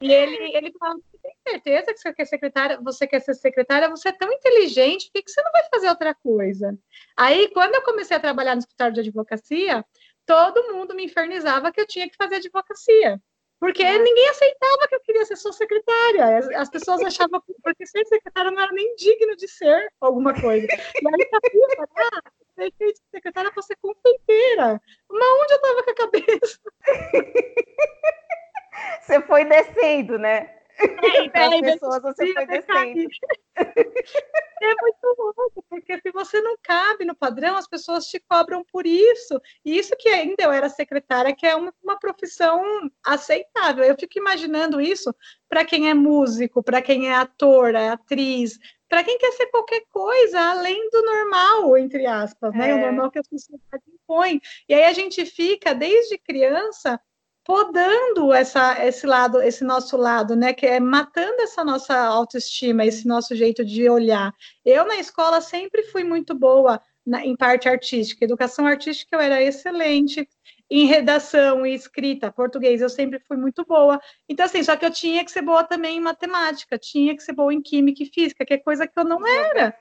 [0.00, 1.00] E ele, ele falava,
[1.46, 5.22] certeza que você quer secretária, você quer ser secretária, você é tão inteligente, por que,
[5.22, 6.76] que você não vai fazer outra coisa?
[7.16, 9.84] Aí, quando eu comecei a trabalhar no escritório de advocacia,
[10.26, 13.20] todo mundo me infernizava que eu tinha que fazer advocacia.
[13.58, 13.96] Porque ah.
[13.96, 16.38] ninguém aceitava que eu queria ser sua secretária.
[16.38, 20.34] As, as pessoas achavam que porque ser secretária não era nem digno de ser alguma
[20.34, 20.66] coisa.
[20.66, 21.28] E aí eu
[21.76, 22.22] falei, ah,
[22.58, 24.82] de secretária para ser confeiteira.
[25.08, 26.58] Mas onde eu estava com a cabeça?
[29.02, 30.61] Você foi descendo, né?
[30.82, 33.08] É, Para as pessoas você foi descendo.
[33.56, 38.86] É muito louco, porque se você não cabe no padrão, as pessoas te cobram por
[38.86, 39.40] isso.
[39.64, 42.62] E isso que ainda eu era secretária, que é uma, uma profissão
[43.04, 43.84] aceitável.
[43.84, 45.14] Eu fico imaginando isso
[45.48, 49.82] para quem é músico, para quem é ator, é atriz, para quem quer ser qualquer
[49.90, 52.70] coisa além do normal, entre aspas, né?
[52.70, 52.74] É.
[52.74, 54.40] O normal que a sociedade impõe.
[54.68, 57.00] E aí a gente fica, desde criança,
[57.44, 63.06] podando essa, esse lado, esse nosso lado, né, que é matando essa nossa autoestima, esse
[63.06, 64.32] nosso jeito de olhar.
[64.64, 69.42] Eu na escola sempre fui muito boa na, em parte artística, educação artística eu era
[69.42, 70.28] excelente,
[70.70, 74.00] em redação e escrita, português eu sempre fui muito boa.
[74.28, 77.32] Então assim, só que eu tinha que ser boa também em matemática, tinha que ser
[77.32, 79.76] boa em química e física, que é coisa que eu não era.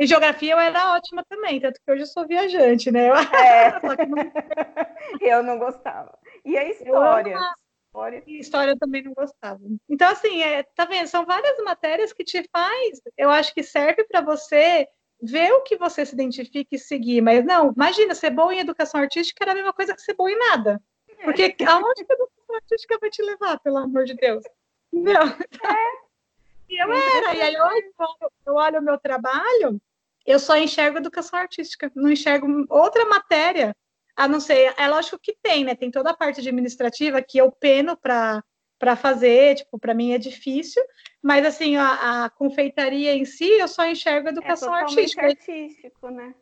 [0.00, 3.10] Em geografia eu era ótima também, tanto que hoje eu sou viajante, né?
[3.10, 3.78] Eu, é.
[4.08, 4.32] não...
[5.20, 6.18] eu não gostava.
[6.42, 7.38] E a história?
[7.86, 8.24] História.
[8.26, 9.60] História eu também não gostava.
[9.86, 11.06] Então, assim, é, tá vendo?
[11.06, 14.88] São várias matérias que te faz, eu acho que serve para você
[15.20, 17.20] ver o que você se identifica e seguir.
[17.20, 20.30] Mas não, imagina, ser bom em educação artística era a mesma coisa que ser bom
[20.30, 20.80] em nada.
[21.22, 21.64] Porque é.
[21.66, 24.42] aonde que a educação artística vai te levar, pelo amor de Deus?
[24.90, 25.28] Não.
[25.28, 26.00] É.
[26.70, 27.90] E eu era, e aí hoje
[28.46, 29.82] eu olho o meu trabalho,
[30.26, 33.74] eu só enxergo educação artística, não enxergo outra matéria,
[34.16, 35.74] a não ser, é lógico que tem, né?
[35.74, 38.42] Tem toda a parte administrativa que eu peno para
[38.78, 40.82] para fazer, tipo, para mim é difícil,
[41.22, 45.26] mas assim, a, a, confeitaria em si, eu só enxergo é educação é artística.
[45.26, 46.34] artístico, né?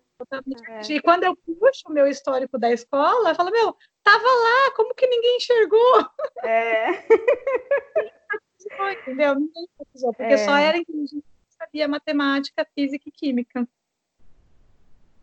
[0.68, 0.92] É.
[0.92, 4.94] E quando eu puxo o meu histórico da escola, eu falo, meu, tava lá, como
[4.94, 6.06] que ninguém enxergou?
[6.44, 6.90] É.
[9.02, 9.34] Entendeu?
[9.34, 10.38] Ninguém precisou, porque é.
[10.38, 11.24] só era inteligente
[11.68, 13.68] sabia matemática, física e química.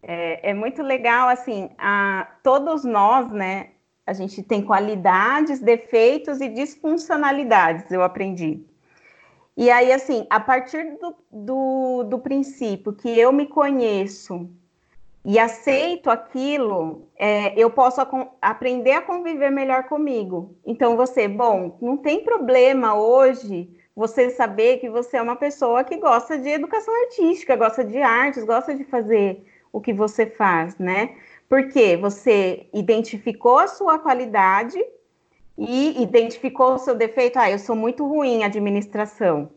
[0.02, 3.72] É, é muito legal, assim, a, todos nós, né,
[4.06, 8.64] a gente tem qualidades, defeitos e disfuncionalidades, eu aprendi.
[9.58, 14.50] E aí, assim, a partir do, do, do princípio que eu me conheço
[15.24, 18.08] e aceito aquilo, é, eu posso a,
[18.42, 20.56] aprender a conviver melhor comigo.
[20.64, 25.96] Então, você, bom, não tem problema hoje você saber que você é uma pessoa que
[25.96, 31.16] gosta de educação artística, gosta de artes, gosta de fazer o que você faz, né?
[31.48, 34.78] Porque você identificou a sua qualidade
[35.58, 37.40] e identificou o seu defeito.
[37.40, 39.50] Ah, eu sou muito ruim em administração,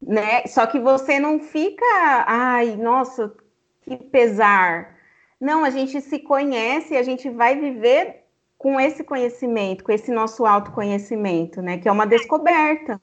[0.00, 0.46] né?
[0.46, 1.84] Só que você não fica,
[2.28, 3.32] ai, nossa,
[3.82, 4.96] que pesar.
[5.40, 8.24] Não, a gente se conhece e a gente vai viver
[8.56, 11.78] com esse conhecimento, com esse nosso autoconhecimento, né?
[11.78, 13.00] Que é uma descoberta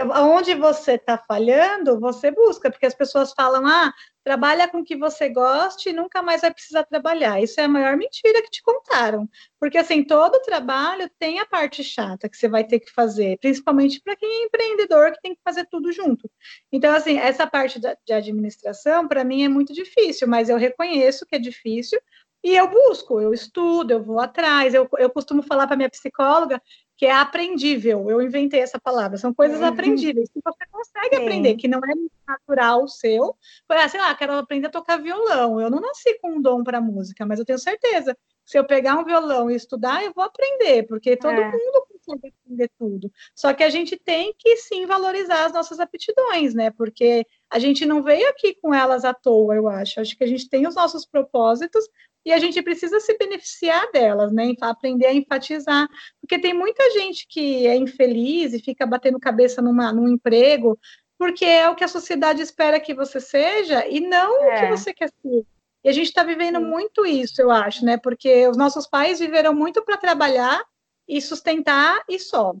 [0.00, 3.92] onde você está falhando, você busca, porque as pessoas falam, ah,
[4.24, 7.42] trabalha com o que você goste e nunca mais vai precisar trabalhar.
[7.42, 9.28] Isso é a maior mentira que te contaram.
[9.58, 14.00] Porque, assim, todo trabalho tem a parte chata que você vai ter que fazer, principalmente
[14.00, 16.30] para quem é empreendedor, que tem que fazer tudo junto.
[16.70, 21.36] Então, assim, essa parte de administração, para mim, é muito difícil, mas eu reconheço que
[21.36, 22.00] é difícil,
[22.44, 24.74] e eu busco, eu estudo, eu vou atrás.
[24.74, 26.60] Eu, eu costumo falar para minha psicóloga
[27.02, 28.08] que é aprendível.
[28.08, 29.18] Eu inventei essa palavra.
[29.18, 29.66] São coisas uhum.
[29.66, 31.22] aprendíveis que você consegue Sim.
[31.22, 33.36] aprender, que não é natural seu.
[33.68, 35.60] Ah, sei lá, quero aprender a tocar violão.
[35.60, 38.98] Eu não nasci com um dom para música, mas eu tenho certeza se eu pegar
[38.98, 41.50] um violão e estudar, eu vou aprender, porque todo é.
[41.50, 43.10] mundo consegue aprender tudo.
[43.34, 46.70] Só que a gente tem que sim valorizar as nossas aptidões, né?
[46.70, 50.00] Porque a gente não veio aqui com elas à toa, eu acho.
[50.00, 51.88] Acho que a gente tem os nossos propósitos
[52.24, 54.52] e a gente precisa se beneficiar delas, né?
[54.60, 55.88] Aprender a enfatizar,
[56.20, 60.78] porque tem muita gente que é infeliz e fica batendo cabeça numa, num emprego,
[61.18, 64.46] porque é o que a sociedade espera que você seja e não é.
[64.46, 64.70] o que é.
[64.70, 65.46] você quer ser.
[65.84, 66.64] E a gente está vivendo Sim.
[66.64, 67.96] muito isso, eu acho, né?
[67.96, 70.62] Porque os nossos pais viveram muito para trabalhar
[71.08, 72.54] e sustentar e só.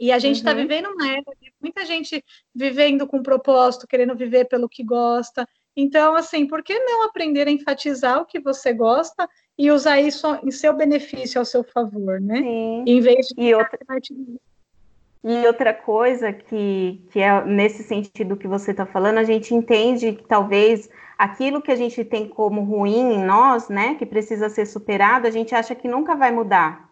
[0.00, 0.56] E a gente está uhum.
[0.56, 5.46] vivendo uma época de muita gente vivendo com propósito, querendo viver pelo que gosta.
[5.76, 10.26] Então, assim, por que não aprender a enfatizar o que você gosta e usar isso
[10.42, 12.38] em seu benefício, ao seu favor, né?
[12.38, 12.84] Sim.
[12.86, 13.78] Em vez de e outra,
[15.24, 20.12] e outra coisa que, que é nesse sentido que você está falando, a gente entende
[20.12, 24.66] que talvez aquilo que a gente tem como ruim em nós, né, que precisa ser
[24.66, 26.90] superado, a gente acha que nunca vai mudar.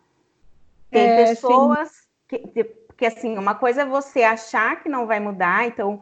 [0.90, 1.88] Tem é, pessoas
[2.28, 2.38] sim.
[2.38, 6.00] que, porque assim, uma coisa é você achar que não vai mudar, então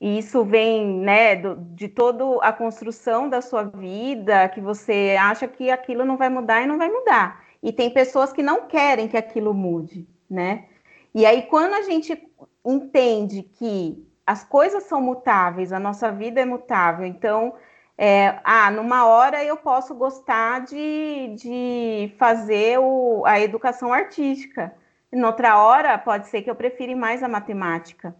[0.00, 5.70] isso vem, né, do, de toda a construção da sua vida, que você acha que
[5.70, 7.44] aquilo não vai mudar e não vai mudar.
[7.62, 10.66] E tem pessoas que não querem que aquilo mude, né?
[11.14, 12.16] E aí, quando a gente
[12.64, 17.54] entende que as coisas são mutáveis, a nossa vida é mutável, então,
[17.96, 24.72] é, ah, numa hora eu posso gostar de, de fazer o, a educação artística,
[25.12, 28.14] noutra hora pode ser que eu prefira mais a matemática.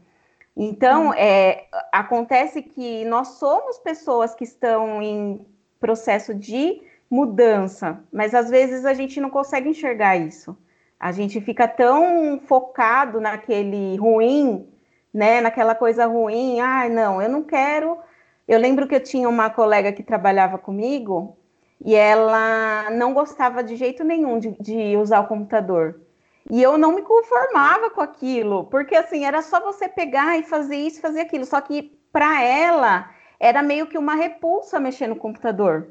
[0.60, 1.14] Então, hum.
[1.14, 5.46] é, acontece que nós somos pessoas que estão em
[5.78, 10.58] processo de mudança, mas às vezes a gente não consegue enxergar isso.
[10.98, 14.66] A gente fica tão focado naquele ruim,
[15.14, 16.58] né, naquela coisa ruim.
[16.58, 17.96] Ah, não, eu não quero.
[18.48, 21.38] Eu lembro que eu tinha uma colega que trabalhava comigo
[21.84, 26.00] e ela não gostava de jeito nenhum de, de usar o computador.
[26.50, 30.76] E eu não me conformava com aquilo, porque assim, era só você pegar e fazer
[30.76, 31.44] isso, fazer aquilo.
[31.44, 35.88] Só que para ela era meio que uma repulsa mexer no computador.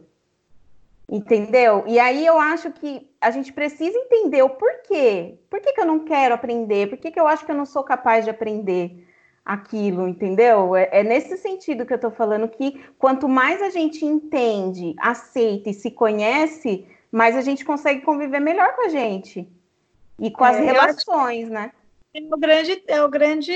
[1.10, 1.84] Entendeu?
[1.88, 5.40] E aí eu acho que a gente precisa entender o porquê.
[5.50, 6.90] Por que, que eu não quero aprender?
[6.90, 9.08] Por que, que eu acho que eu não sou capaz de aprender
[9.46, 10.76] aquilo, entendeu?
[10.76, 15.70] É, é nesse sentido que eu tô falando que quanto mais a gente entende, aceita
[15.70, 19.50] e se conhece, mais a gente consegue conviver melhor com a gente.
[20.20, 21.72] E com as é, relações, né?
[22.14, 23.54] É o grande, é o grande,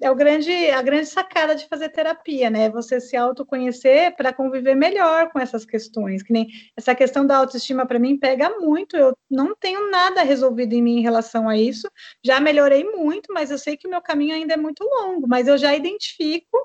[0.00, 2.68] é o grande, a grande sacada de fazer terapia, né?
[2.70, 6.22] Você se autoconhecer para conviver melhor com essas questões.
[6.22, 8.96] Que nem essa questão da autoestima para mim pega muito.
[8.96, 11.88] Eu não tenho nada resolvido em mim em relação a isso.
[12.24, 15.28] Já melhorei muito, mas eu sei que o meu caminho ainda é muito longo.
[15.28, 16.58] Mas eu já identifico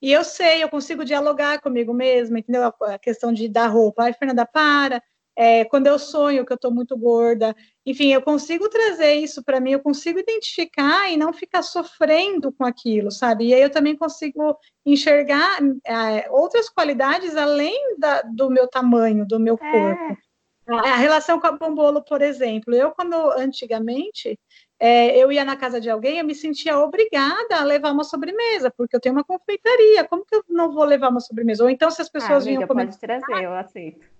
[0.00, 2.72] e eu sei, eu consigo dialogar comigo mesma, entendeu?
[2.82, 4.04] A questão de dar roupa.
[4.04, 5.02] Ai, Fernanda, para
[5.36, 9.60] é, quando eu sonho que eu estou muito gorda, enfim, eu consigo trazer isso para
[9.60, 13.48] mim, eu consigo identificar e não ficar sofrendo com aquilo, sabe?
[13.48, 19.38] E aí eu também consigo enxergar é, outras qualidades além da, do meu tamanho, do
[19.38, 19.70] meu é.
[19.72, 20.22] corpo.
[20.68, 20.88] É.
[20.88, 24.36] A relação com a bombolo, por exemplo, eu quando antigamente
[24.80, 28.68] é, eu ia na casa de alguém, eu me sentia obrigada a levar uma sobremesa,
[28.76, 31.62] porque eu tenho uma confeitaria, como que eu não vou levar uma sobremesa?
[31.62, 32.86] Ou então, se as pessoas ah, vinham comer...
[32.86, 34.15] pode trazer, eu aceito.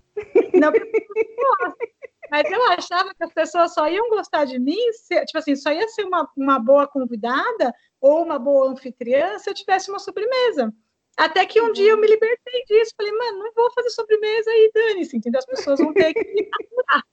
[0.53, 0.71] Não,
[2.29, 5.71] mas eu achava que as pessoas só iam gostar de mim, se, tipo assim, só
[5.71, 10.73] ia ser uma, uma boa convidada ou uma boa anfitriã se eu tivesse uma sobremesa.
[11.17, 14.71] Até que um dia eu me libertei disso, falei, mano, não vou fazer sobremesa e
[14.73, 15.39] dane-se, entendeu?
[15.39, 17.03] As pessoas vão ter que me aturar.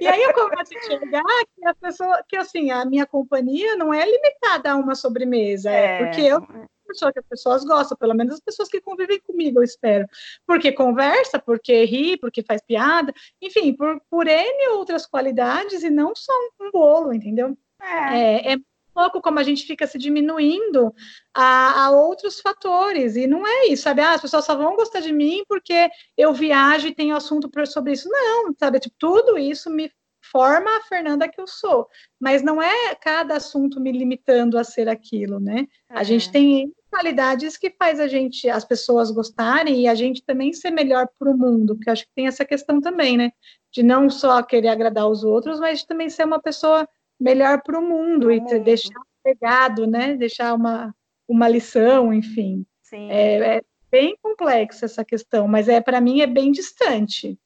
[0.00, 3.92] E aí eu começo a enxergar que a pessoa, que assim, a minha companhia não
[3.92, 6.40] é limitada a uma sobremesa, é, é porque eu
[6.88, 10.06] pessoa que as pessoas gostam, pelo menos as pessoas que convivem comigo, eu espero.
[10.46, 16.14] Porque conversa, porque ri, porque faz piada, enfim, por, por N outras qualidades e não
[16.14, 17.56] só um bolo, entendeu?
[17.80, 18.56] É, é, é
[18.98, 20.92] pouco como a gente fica se diminuindo
[21.32, 24.00] a, a, outros fatores, e não é isso, sabe?
[24.00, 27.92] Ah, as pessoas só vão gostar de mim porque eu viajo e tenho assunto sobre
[27.92, 28.08] isso.
[28.10, 28.80] Não, sabe?
[28.80, 29.88] Tipo, tudo isso me
[30.30, 31.86] forma a Fernanda que eu sou,
[32.20, 35.66] mas não é cada assunto me limitando a ser aquilo, né?
[35.90, 35.98] É.
[35.98, 40.52] A gente tem qualidades que faz a gente, as pessoas gostarem e a gente também
[40.52, 43.30] ser melhor para o mundo, porque acho que tem essa questão também, né?
[43.72, 46.88] De não só querer agradar os outros, mas de também ser uma pessoa
[47.20, 48.60] melhor para o mundo e mundo.
[48.60, 50.14] deixar um legado, né?
[50.16, 50.94] Deixar uma,
[51.28, 52.64] uma lição, enfim.
[52.92, 57.38] É, é, bem complexa essa questão, mas é para mim é bem distante.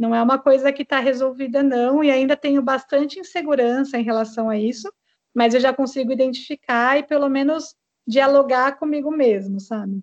[0.00, 4.48] Não é uma coisa que está resolvida, não, e ainda tenho bastante insegurança em relação
[4.48, 4.90] a isso,
[5.34, 7.76] mas eu já consigo identificar e pelo menos
[8.06, 10.02] dialogar comigo mesmo, sabe?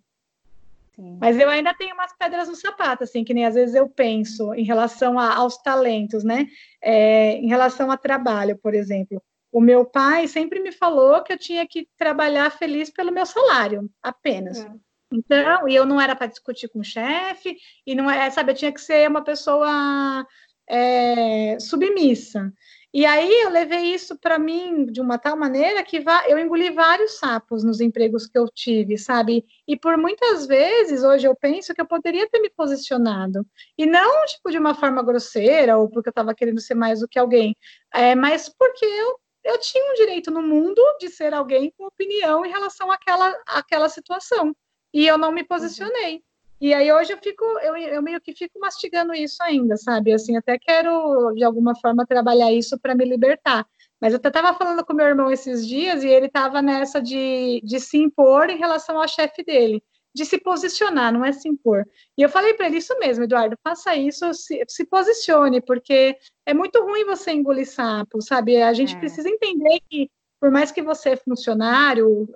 [0.95, 1.17] Sim.
[1.19, 4.53] Mas eu ainda tenho umas pedras no sapato, assim, que nem às vezes eu penso
[4.53, 6.45] em relação a, aos talentos, né?
[6.79, 9.19] É, em relação a trabalho, por exemplo.
[9.51, 13.89] O meu pai sempre me falou que eu tinha que trabalhar feliz pelo meu salário,
[14.03, 14.59] apenas.
[14.59, 14.71] É.
[15.11, 18.55] Então, e eu não era para discutir com o chefe, e não é, sabe, eu
[18.55, 20.25] tinha que ser uma pessoa
[20.67, 22.51] é, submissa.
[22.93, 27.19] E aí eu levei isso para mim de uma tal maneira que eu engoli vários
[27.19, 29.45] sapos nos empregos que eu tive, sabe?
[29.67, 33.45] E por muitas vezes hoje eu penso que eu poderia ter me posicionado.
[33.77, 37.07] E não tipo de uma forma grosseira ou porque eu estava querendo ser mais do
[37.07, 37.55] que alguém,
[37.93, 42.45] é, mas porque eu, eu tinha um direito no mundo de ser alguém com opinião
[42.45, 44.55] em relação àquela, àquela situação.
[44.97, 45.47] E eu não me uhum.
[45.47, 46.23] posicionei.
[46.59, 50.11] E aí hoje eu fico, eu, eu meio que fico mastigando isso ainda, sabe?
[50.11, 53.63] Assim, até quero de alguma forma trabalhar isso para me libertar.
[54.01, 57.61] Mas eu até estava falando com meu irmão esses dias e ele estava nessa de,
[57.63, 59.83] de se impor em relação ao chefe dele,
[60.15, 61.85] de se posicionar, não é se impor.
[62.17, 66.55] E eu falei para ele isso mesmo, Eduardo, faça isso, se, se, posicione, porque é
[66.55, 68.59] muito ruim você engolir sapo, sabe?
[68.63, 68.99] A gente é.
[68.99, 72.27] precisa entender que, por mais que você é funcionário,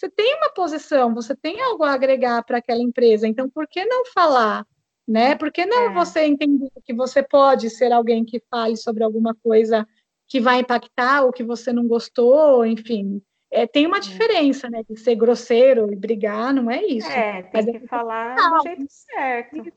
[0.00, 3.84] você tem uma posição, você tem algo a agregar para aquela empresa, então por que
[3.84, 4.66] não falar?
[5.06, 5.34] Né?
[5.34, 5.92] Por que não é.
[5.92, 9.86] você entender que você pode ser alguém que fale sobre alguma coisa
[10.26, 13.20] que vai impactar ou que você não gostou, enfim.
[13.50, 14.84] É, tem uma diferença, né?
[14.88, 17.10] De ser grosseiro e brigar, não é isso.
[17.10, 19.72] É, tem Mas é que é falar do jeito certo.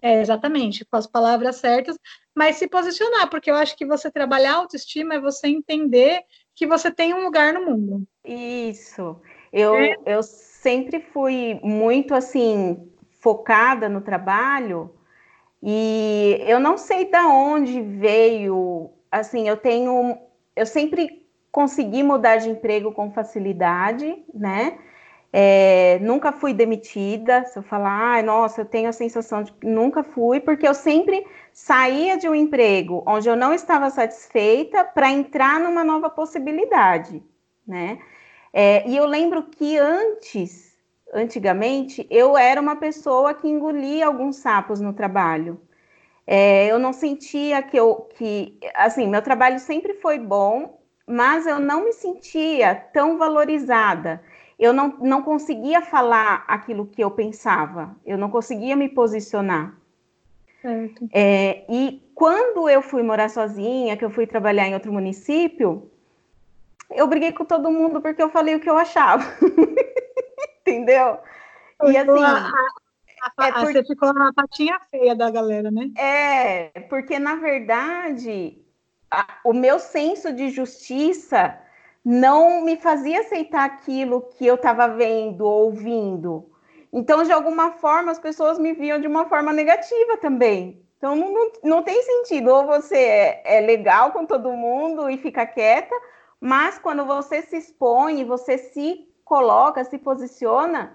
[0.00, 1.98] É, exatamente, com as palavras certas,
[2.34, 6.22] mas se posicionar, porque eu acho que você trabalhar autoestima é você entender
[6.54, 8.06] que você tem um lugar no mundo.
[8.24, 9.20] Isso.
[9.56, 9.96] Eu, é.
[10.04, 12.90] eu sempre fui muito assim
[13.20, 14.92] focada no trabalho
[15.62, 20.18] e eu não sei da onde veio, assim, eu tenho,
[20.56, 24.76] eu sempre consegui mudar de emprego com facilidade, né?
[25.32, 27.44] É, nunca fui demitida.
[27.44, 30.74] Se eu falar, ah, nossa, eu tenho a sensação de que nunca fui, porque eu
[30.74, 37.22] sempre saía de um emprego onde eu não estava satisfeita para entrar numa nova possibilidade,
[37.66, 38.00] né?
[38.56, 40.78] É, e eu lembro que antes,
[41.12, 45.60] antigamente, eu era uma pessoa que engolia alguns sapos no trabalho.
[46.24, 51.58] É, eu não sentia que eu, que, assim, meu trabalho sempre foi bom, mas eu
[51.58, 54.22] não me sentia tão valorizada.
[54.56, 59.76] Eu não, não conseguia falar aquilo que eu pensava, eu não conseguia me posicionar.
[61.12, 65.90] É, e quando eu fui morar sozinha, que eu fui trabalhar em outro município,
[66.94, 69.24] eu briguei com todo mundo porque eu falei o que eu achava.
[70.60, 71.18] Entendeu?
[71.84, 72.22] E assim.
[72.22, 72.52] A,
[73.38, 73.72] a, a, é porque...
[73.72, 75.90] Você ficou na patinha feia da galera, né?
[75.98, 78.58] É, porque na verdade
[79.44, 81.58] o meu senso de justiça
[82.04, 86.50] não me fazia aceitar aquilo que eu estava vendo, ouvindo.
[86.92, 90.82] Então, de alguma forma, as pessoas me viam de uma forma negativa também.
[90.98, 92.48] Então, não, não, não tem sentido.
[92.48, 95.94] Ou você é, é legal com todo mundo e fica quieta,
[96.44, 100.94] mas quando você se expõe, você se coloca, se posiciona,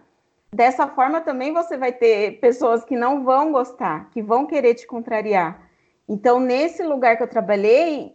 [0.53, 4.85] dessa forma também você vai ter pessoas que não vão gostar, que vão querer te
[4.85, 5.59] contrariar.
[6.07, 8.13] Então, nesse lugar que eu trabalhei,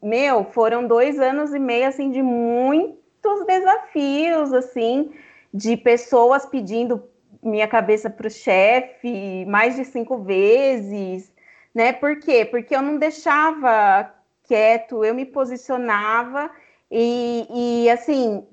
[0.00, 5.10] meu, foram dois anos e meio assim de muitos desafios, assim,
[5.52, 7.02] de pessoas pedindo
[7.42, 11.34] minha cabeça para o chefe mais de cinco vezes,
[11.74, 11.92] né?
[11.92, 12.44] Por quê?
[12.44, 14.14] Porque eu não deixava
[14.44, 16.48] quieto, eu me posicionava
[16.90, 18.46] e, e assim,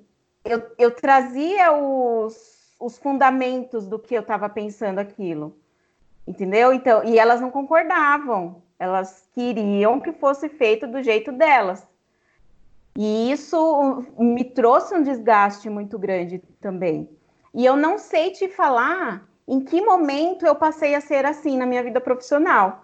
[0.43, 5.57] eu, eu trazia os, os fundamentos do que eu estava pensando aquilo.
[6.27, 6.73] Entendeu?
[6.73, 8.61] Então, e elas não concordavam.
[8.79, 11.87] Elas queriam que fosse feito do jeito delas.
[12.97, 17.09] E isso me trouxe um desgaste muito grande também.
[17.53, 21.65] E eu não sei te falar em que momento eu passei a ser assim na
[21.65, 22.82] minha vida profissional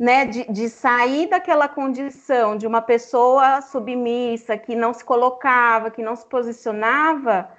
[0.00, 6.02] né, de, de, sair daquela condição de uma pessoa submissa, que não se colocava, que
[6.02, 7.52] não se posicionava,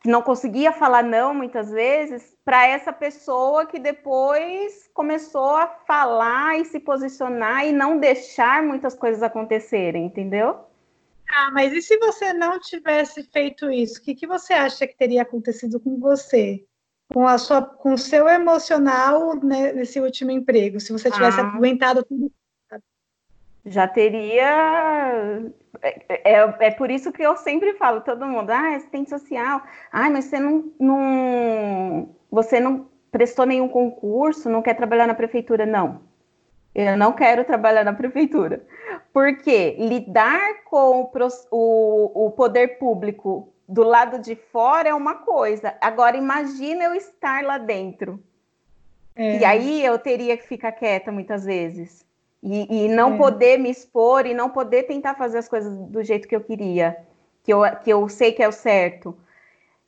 [0.00, 6.58] que não conseguia falar não muitas vezes, para essa pessoa que depois começou a falar
[6.58, 10.60] e se posicionar e não deixar muitas coisas acontecerem, entendeu?
[11.28, 14.00] Ah, mas e se você não tivesse feito isso?
[14.00, 16.64] O que, que você acha que teria acontecido com você?
[17.16, 21.44] Com a sua, com o seu emocional né, nesse último emprego, se você tivesse ah.
[21.44, 22.30] aguentado tudo.
[23.64, 25.50] Já teria.
[25.80, 30.10] É, é, é, por isso que eu sempre falo, todo mundo, ah, assistente social, ah,
[30.10, 36.02] mas você não, não, você não prestou nenhum concurso, não quer trabalhar na prefeitura, não.
[36.74, 38.62] Eu não quero trabalhar na prefeitura.
[39.10, 41.10] Porque lidar com o,
[41.50, 45.74] o, o poder público do lado de fora é uma coisa.
[45.80, 48.22] Agora, imagina eu estar lá dentro.
[49.14, 49.38] É.
[49.38, 52.04] E aí eu teria que ficar quieta muitas vezes.
[52.42, 53.16] E, e não é.
[53.16, 56.96] poder me expor e não poder tentar fazer as coisas do jeito que eu queria,
[57.42, 59.16] que eu, que eu sei que é o certo.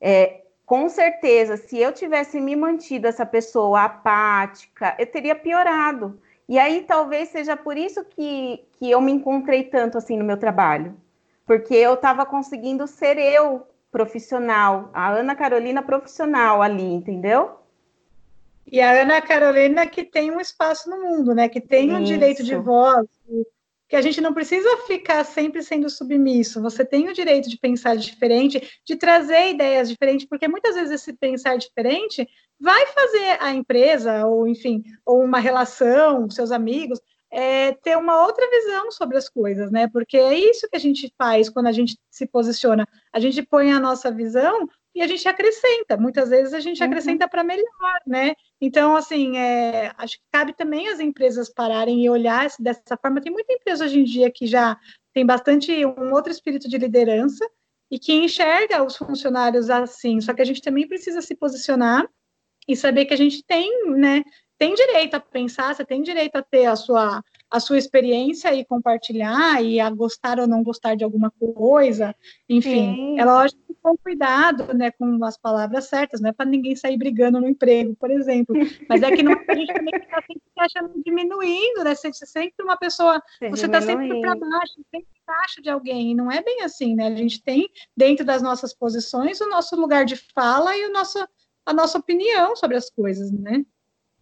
[0.00, 6.20] É, com certeza, se eu tivesse me mantido essa pessoa apática, eu teria piorado.
[6.48, 10.36] E aí talvez seja por isso que, que eu me encontrei tanto assim no meu
[10.36, 10.96] trabalho.
[11.49, 17.59] Porque eu estava conseguindo ser eu profissional, a Ana Carolina profissional ali, entendeu?
[18.70, 21.49] E a Ana Carolina que tem um espaço no mundo, né?
[21.49, 22.12] Que tem um Isso.
[22.12, 23.07] direito de voz,
[23.88, 26.61] que a gente não precisa ficar sempre sendo submisso.
[26.61, 31.14] Você tem o direito de pensar diferente, de trazer ideias diferentes, porque muitas vezes esse
[31.14, 32.28] pensar diferente
[32.61, 38.48] vai fazer a empresa, ou enfim, ou uma relação, seus amigos, é, ter uma outra
[38.50, 39.88] visão sobre as coisas, né?
[39.88, 42.86] Porque é isso que a gente faz quando a gente se posiciona.
[43.12, 45.96] A gente põe a nossa visão e a gente acrescenta.
[45.96, 46.88] Muitas vezes a gente uhum.
[46.88, 48.34] acrescenta para melhor, né?
[48.60, 53.20] Então, assim, é, acho que cabe também as empresas pararem e olhar dessa forma.
[53.20, 54.76] Tem muita empresa hoje em dia que já
[55.12, 57.48] tem bastante um outro espírito de liderança
[57.90, 60.20] e que enxerga os funcionários assim.
[60.20, 62.08] Só que a gente também precisa se posicionar
[62.66, 64.22] e saber que a gente tem, né,
[64.59, 68.64] tem direito a pensar, você tem direito a ter a sua, a sua experiência e
[68.64, 72.14] compartilhar, e a gostar ou não gostar de alguma coisa,
[72.48, 72.94] enfim.
[72.94, 73.20] Sim.
[73.20, 76.96] É lógico que com cuidado, né, com as palavras certas, não é para ninguém sair
[76.96, 78.56] brigando no emprego, por exemplo.
[78.88, 81.94] Mas é que não, a gente também está sempre se achando diminuindo, né?
[81.94, 86.32] Você sempre uma pessoa, você está sempre para baixo, sempre abaixo de alguém, e não
[86.32, 87.06] é bem assim, né?
[87.06, 91.18] A gente tem, dentro das nossas posições, o nosso lugar de fala e o nosso,
[91.64, 93.64] a nossa opinião sobre as coisas, né?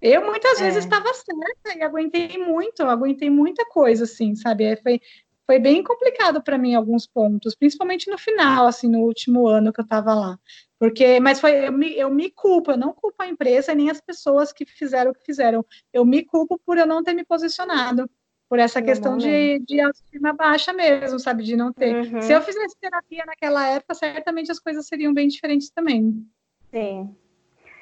[0.07, 0.65] Eu muitas é.
[0.65, 4.65] vezes estava certa e aguentei muito, aguentei muita coisa, assim, sabe?
[4.65, 5.01] É, foi,
[5.47, 9.81] foi bem complicado para mim alguns pontos, principalmente no final, assim, no último ano que
[9.81, 10.39] eu estava lá.
[10.79, 14.01] Porque, mas foi, eu me, eu me culpo, eu não culpo a empresa nem as
[14.01, 15.65] pessoas que fizeram o que fizeram.
[15.93, 18.09] Eu me culpo por eu não ter me posicionado,
[18.49, 21.43] por essa questão de, de autoestima baixa mesmo, sabe?
[21.43, 21.95] De não ter.
[21.95, 22.21] Uhum.
[22.21, 26.25] Se eu fizesse terapia naquela época, certamente as coisas seriam bem diferentes também.
[26.71, 27.15] Sim.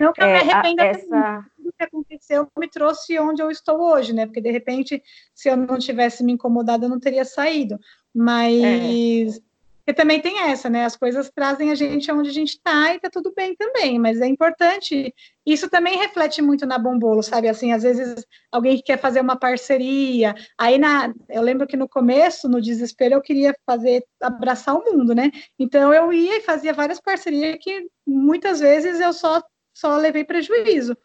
[0.01, 1.47] Não que eu é, me arrependa a, essa...
[1.77, 4.27] que aconteceu me trouxe onde eu estou hoje, né?
[4.27, 5.03] Porque de repente,
[5.35, 7.79] se eu não tivesse me incomodado, eu não teria saído.
[8.15, 9.41] Mas
[9.87, 9.93] é.
[9.93, 10.85] também tem essa, né?
[10.85, 14.21] As coisas trazem a gente aonde a gente está e tá tudo bem também, mas
[14.21, 15.13] é importante.
[15.45, 17.49] Isso também reflete muito na Bombolo, sabe?
[17.49, 21.89] Assim, às vezes alguém que quer fazer uma parceria, aí na, eu lembro que no
[21.89, 25.31] começo, no desespero, eu queria fazer abraçar o mundo, né?
[25.59, 29.43] Então eu ia e fazia várias parcerias que muitas vezes eu só
[29.75, 30.97] só levei prejuízo.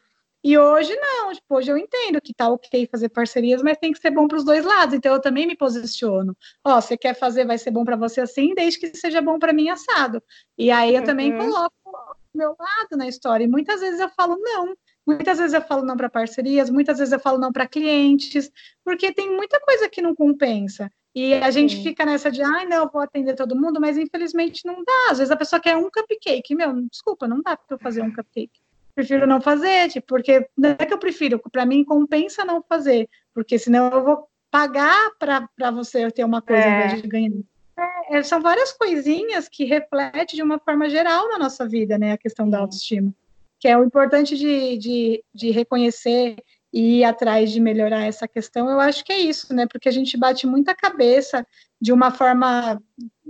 [0.44, 4.00] E hoje não, tipo, hoje eu entendo que tá ok fazer parcerias, mas tem que
[4.00, 4.96] ser bom para os dois lados.
[4.96, 6.36] Então eu também me posiciono.
[6.64, 9.52] Ó, você quer fazer, vai ser bom para você assim, desde que seja bom para
[9.52, 10.24] mim assado.
[10.58, 11.06] E aí eu uhum.
[11.06, 13.44] também coloco o meu lado na história.
[13.44, 14.74] E muitas vezes eu falo não.
[15.06, 18.52] Muitas vezes eu falo não para parcerias, muitas vezes eu falo não para clientes,
[18.86, 20.92] porque tem muita coisa que não compensa.
[21.16, 21.84] E a gente Sim.
[21.84, 25.12] fica nessa de, ai, não, eu vou atender todo mundo, mas infelizmente não dá.
[25.12, 26.56] Às vezes a pessoa quer um cupcake.
[26.56, 28.62] Meu, desculpa, não dá para eu fazer um cupcake.
[29.00, 33.08] Prefiro não fazer, tipo, porque não é que eu prefiro, para mim compensa não fazer,
[33.34, 36.70] porque senão eu vou pagar para você ter uma coisa é.
[36.70, 37.32] em vez de ganhar.
[37.78, 42.12] É, é, são várias coisinhas que refletem de uma forma geral na nossa vida, né,
[42.12, 43.14] a questão da autoestima,
[43.58, 46.36] que é o importante de, de, de reconhecer
[46.74, 49.66] e ir atrás de melhorar essa questão, eu acho que é isso, né?
[49.66, 51.46] Porque a gente bate muita cabeça
[51.82, 52.80] de uma forma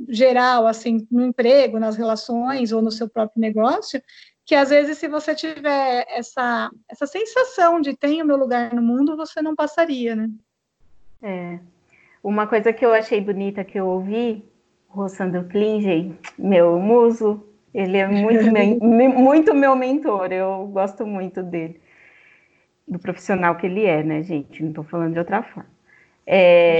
[0.09, 4.01] geral, assim, no emprego, nas relações ou no seu próprio negócio,
[4.49, 9.15] que às vezes se você tiver essa, essa sensação de tenho meu lugar no mundo,
[9.15, 10.27] você não passaria, né?
[11.21, 11.59] É.
[12.23, 14.43] Uma coisa que eu achei bonita que eu ouvi,
[14.91, 18.49] o Sandro Klinger, meu muso, ele é muito,
[18.81, 21.79] meu, muito meu mentor, eu gosto muito dele
[22.87, 24.63] do profissional que ele é, né, gente?
[24.63, 25.69] Não estou falando de outra forma.
[26.25, 26.79] É,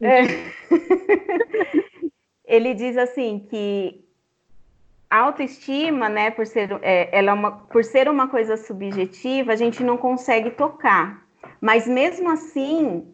[0.00, 0.22] é,
[2.44, 4.04] ele diz assim que
[5.18, 9.82] autoestima, né, por ser, é, ela é uma, por ser uma coisa subjetiva, a gente
[9.82, 11.22] não consegue tocar.
[11.60, 13.06] Mas mesmo assim,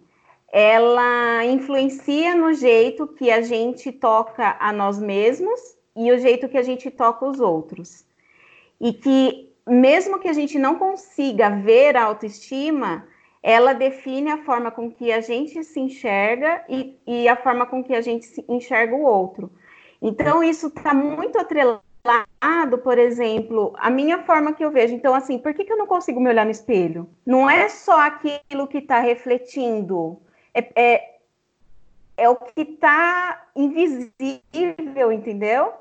[0.52, 5.60] ela influencia no jeito que a gente toca a nós mesmos
[5.96, 8.04] e o jeito que a gente toca os outros.
[8.80, 13.06] E que mesmo que a gente não consiga ver a autoestima,
[13.42, 17.84] ela define a forma com que a gente se enxerga e, e a forma com
[17.84, 19.50] que a gente enxerga o outro.
[20.00, 21.82] Então, isso está muito atrelado,
[22.78, 24.94] por exemplo, a minha forma que eu vejo.
[24.94, 27.08] Então, assim, por que, que eu não consigo me olhar no espelho?
[27.24, 30.20] Não é só aquilo que está refletindo,
[30.54, 31.18] é, é,
[32.16, 35.72] é o que está invisível, entendeu?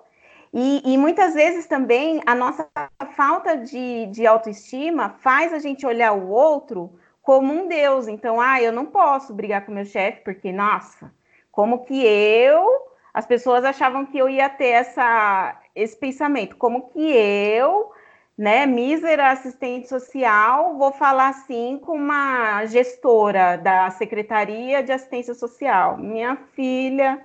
[0.53, 2.67] E, e, muitas vezes também a nossa
[3.15, 8.07] falta de, de autoestima faz a gente olhar o outro como um Deus.
[8.07, 11.11] Então, ah, eu não posso brigar com meu chefe, porque, nossa,
[11.51, 12.87] como que eu.
[13.13, 17.91] As pessoas achavam que eu ia ter essa, esse pensamento, como que eu,
[18.35, 25.97] né, mísera assistente social, vou falar assim com uma gestora da Secretaria de Assistência Social,
[25.97, 27.23] minha filha,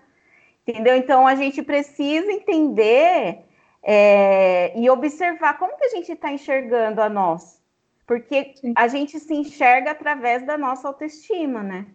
[0.66, 0.94] entendeu?
[0.96, 3.38] Então a gente precisa entender
[3.82, 7.60] é, e observar como que a gente está enxergando a nós,
[8.06, 8.74] porque Sim.
[8.76, 11.86] a gente se enxerga através da nossa autoestima, né?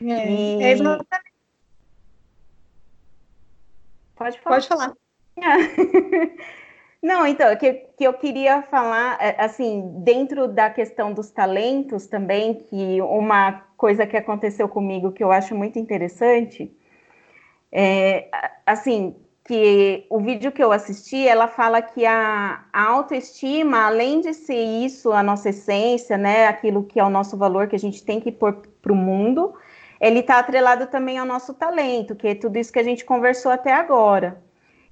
[0.00, 0.62] É, e...
[0.62, 1.32] é exatamente.
[4.16, 4.56] Pode falar.
[4.56, 5.01] Pode falar.
[7.02, 12.54] Não, então, que, que eu queria falar, é, assim, dentro da questão dos talentos também,
[12.54, 16.72] que uma coisa que aconteceu comigo que eu acho muito interessante,
[17.72, 18.28] é,
[18.64, 24.32] assim, que o vídeo que eu assisti, ela fala que a, a autoestima, além de
[24.32, 28.04] ser isso, a nossa essência, né, aquilo que é o nosso valor que a gente
[28.04, 29.54] tem que pôr para o mundo,
[30.00, 33.50] ele está atrelado também ao nosso talento, que é tudo isso que a gente conversou
[33.50, 34.40] até agora.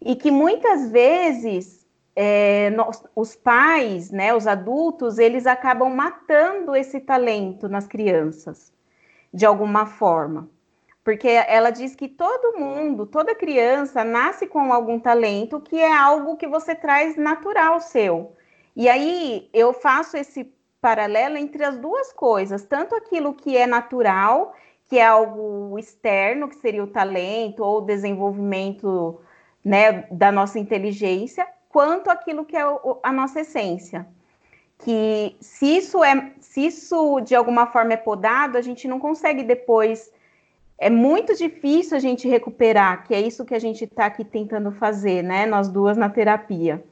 [0.01, 1.87] E que muitas vezes
[2.17, 8.73] é, nós, os pais, né, os adultos, eles acabam matando esse talento nas crianças,
[9.33, 10.49] de alguma forma
[11.03, 16.37] porque ela diz que todo mundo, toda criança nasce com algum talento que é algo
[16.37, 18.37] que você traz natural seu.
[18.77, 24.55] E aí eu faço esse paralelo entre as duas coisas, tanto aquilo que é natural,
[24.89, 29.21] que é algo externo, que seria o talento ou o desenvolvimento
[29.65, 32.63] né, da nossa inteligência, quanto aquilo que é
[33.03, 34.07] a nossa essência.
[34.79, 39.43] Que se isso é, se isso de alguma forma é podado, a gente não consegue
[39.43, 40.11] depois
[40.81, 44.73] é muito difícil a gente recuperar, que é isso que a gente está aqui tentando
[44.73, 45.45] fazer, né?
[45.45, 46.83] Nós duas na terapia.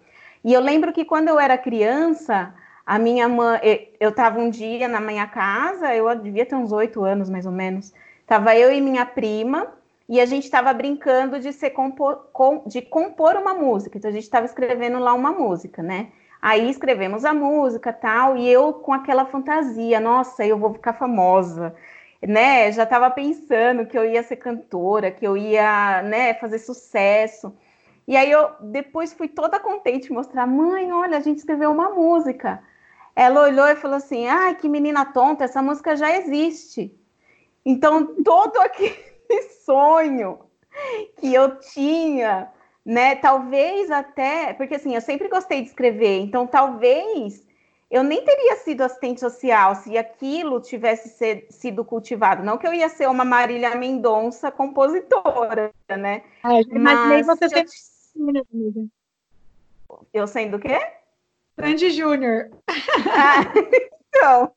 [0.44, 2.54] E eu lembro que quando eu era criança,
[2.84, 3.58] a minha mãe,
[3.98, 7.52] eu estava um dia na minha casa, eu devia ter uns oito anos mais ou
[7.52, 7.94] menos.
[8.26, 9.72] Tava eu e minha prima
[10.08, 13.98] e a gente estava brincando de ser compor, com, de compor uma música.
[13.98, 16.08] Então a gente estava escrevendo lá uma música, né?
[16.40, 21.74] Aí escrevemos a música tal e eu com aquela fantasia, nossa, eu vou ficar famosa
[22.26, 27.54] né, já estava pensando que eu ia ser cantora, que eu ia, né, fazer sucesso.
[28.06, 32.62] E aí eu depois fui toda contente mostrar, mãe, olha, a gente escreveu uma música.
[33.14, 36.96] Ela olhou e falou assim: "Ai, que menina tonta, essa música já existe".
[37.64, 38.58] Então, todo
[39.28, 40.40] aquele sonho
[41.18, 42.50] que eu tinha,
[42.84, 47.46] né, talvez até, porque assim, eu sempre gostei de escrever, então talvez
[47.90, 52.42] eu nem teria sido assistente social se aquilo tivesse ser, sido cultivado.
[52.42, 56.22] Não que eu ia ser uma Marília Mendonça compositora, né?
[56.42, 57.64] Ah, mas você ser
[58.16, 58.88] eu...
[60.12, 60.78] eu sendo o quê?
[61.58, 62.50] Sandy Júnior.
[62.68, 63.40] Ah,
[64.14, 64.52] então.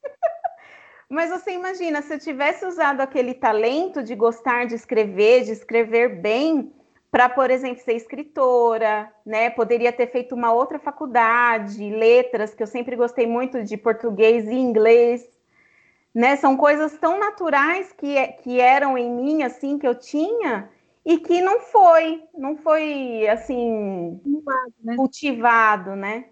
[1.12, 6.22] Mas você imagina, se eu tivesse usado aquele talento de gostar de escrever, de escrever
[6.22, 6.74] bem,
[7.12, 9.50] para, por exemplo, ser escritora, né?
[9.50, 14.54] Poderia ter feito uma outra faculdade, letras, que eu sempre gostei muito de português e
[14.54, 15.30] inglês,
[16.16, 16.38] né?
[16.38, 20.70] São coisas tão naturais que, que eram em mim, assim, que eu tinha,
[21.06, 24.18] e que não foi, não foi, assim,
[24.82, 24.96] né?
[24.96, 26.31] cultivado, né?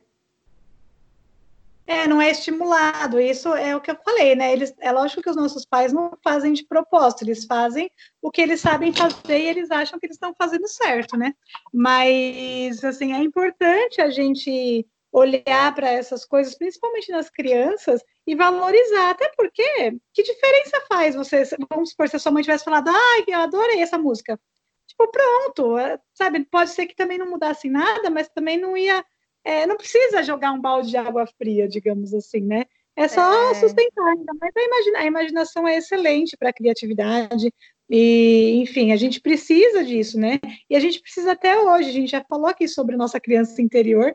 [1.89, 3.19] É, não é estimulado.
[3.19, 4.53] Isso é o que eu falei, né?
[4.53, 7.89] Eles, é lógico que os nossos pais não fazem de propósito, eles fazem
[8.21, 11.33] o que eles sabem fazer e eles acham que eles estão fazendo certo, né?
[11.73, 19.09] Mas, assim, é importante a gente olhar para essas coisas, principalmente nas crianças, e valorizar.
[19.09, 23.23] Até porque, que diferença faz você, vamos supor, se a sua mãe tivesse falado, ai,
[23.27, 24.39] eu adorei essa música.
[24.85, 26.45] Tipo, pronto, é, sabe?
[26.45, 29.03] Pode ser que também não mudasse nada, mas também não ia
[29.43, 32.65] é, não precisa jogar um balde de água fria, digamos assim, né?
[32.95, 33.55] É só é.
[33.55, 34.13] sustentar.
[34.41, 37.53] Mas a, imagina, a imaginação é excelente para a criatividade.
[37.89, 40.39] E, enfim, a gente precisa disso, né?
[40.69, 41.89] E a gente precisa até hoje.
[41.89, 44.13] A gente já falou aqui sobre nossa criança interior.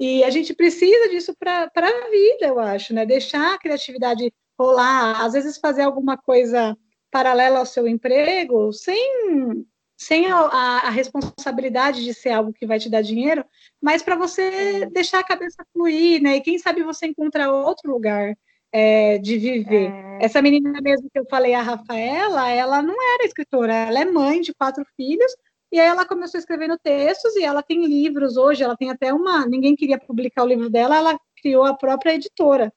[0.00, 3.06] E a gente precisa disso para a vida, eu acho, né?
[3.06, 6.76] Deixar a criatividade rolar, às vezes fazer alguma coisa
[7.10, 9.64] paralela ao seu emprego, sem
[10.04, 13.44] sem a, a, a, responsabilidade de ser algo que vai te dar dinheiro,
[13.80, 16.36] mas para você deixar a cabeça fluir, né?
[16.36, 18.36] E quem sabe você encontra outro lugar
[18.70, 19.90] é, de viver.
[19.90, 20.24] É...
[20.24, 24.40] Essa menina mesmo que eu falei, a Rafaela, ela não era escritora, ela é mãe
[24.40, 25.32] de quatro filhos,
[25.72, 29.46] e aí ela começou escrevendo textos e ela tem livros hoje, ela tem até uma.
[29.46, 32.72] Ninguém queria publicar o livro dela, ela criou a própria editora.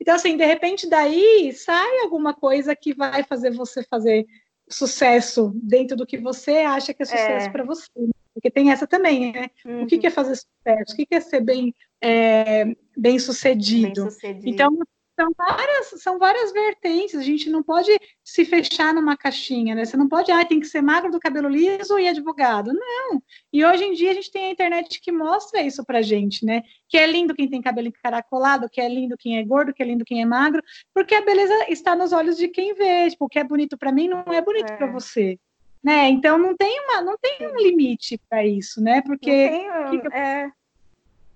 [0.00, 4.24] Então, assim, de repente daí sai alguma coisa que vai fazer você fazer
[4.70, 7.50] sucesso dentro do que você acha que é sucesso é.
[7.50, 7.88] para você.
[7.96, 8.10] Né?
[8.34, 9.48] Porque tem essa também, né?
[9.66, 9.82] Uhum.
[9.82, 10.92] O que, é fazer sucesso?
[10.92, 12.64] O que, é ser bem, é,
[12.96, 14.02] bem, sucedido?
[14.02, 14.48] bem sucedido?
[14.48, 14.78] Então,
[15.18, 17.90] são várias, são várias vertentes, a gente não pode
[18.22, 19.84] se fechar numa caixinha, né?
[19.84, 22.72] Você não pode, ah, tem que ser magro do cabelo liso e advogado.
[22.72, 23.20] Não.
[23.52, 26.62] E hoje em dia a gente tem a internet que mostra isso pra gente, né?
[26.88, 29.86] Que é lindo quem tem cabelo encaracolado, que é lindo quem é gordo, que é
[29.86, 30.62] lindo quem é magro,
[30.94, 33.10] porque a beleza está nos olhos de quem vê.
[33.10, 34.76] Tipo, o que é bonito para mim não é bonito é.
[34.76, 35.36] para você.
[35.82, 36.10] Né?
[36.10, 39.02] Então não tem uma, não tem um limite para isso, né?
[39.02, 40.48] Porque tem, que, é...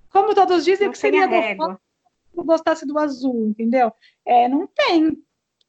[0.09, 1.27] como todos dizem, o que seria
[2.35, 3.93] gostasse do azul, entendeu?
[4.25, 5.17] É, não tem.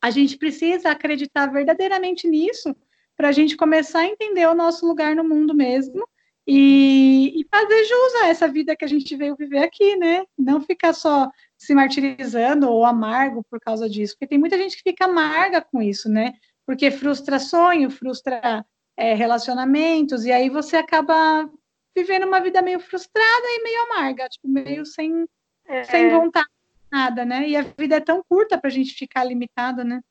[0.01, 2.76] A gente precisa acreditar verdadeiramente nisso
[3.16, 6.07] para a gente começar a entender o nosso lugar no mundo mesmo
[6.45, 10.26] e, e, fazer jus a essa vida que a gente veio viver aqui, né?
[10.38, 14.89] Não ficar só se martirizando ou amargo por causa disso, porque tem muita gente que
[14.89, 16.34] fica amarga com isso, né?
[16.66, 18.66] Porque frustra sonho, frustra
[18.97, 21.49] é, relacionamentos, e aí você acaba
[21.95, 25.26] vivendo uma vida meio frustrada e meio amarga, tipo, meio sem,
[25.68, 25.84] é.
[25.84, 26.47] sem vontade
[26.91, 27.49] nada, né?
[27.49, 30.01] E a vida é tão curta para a gente ficar limitada, né?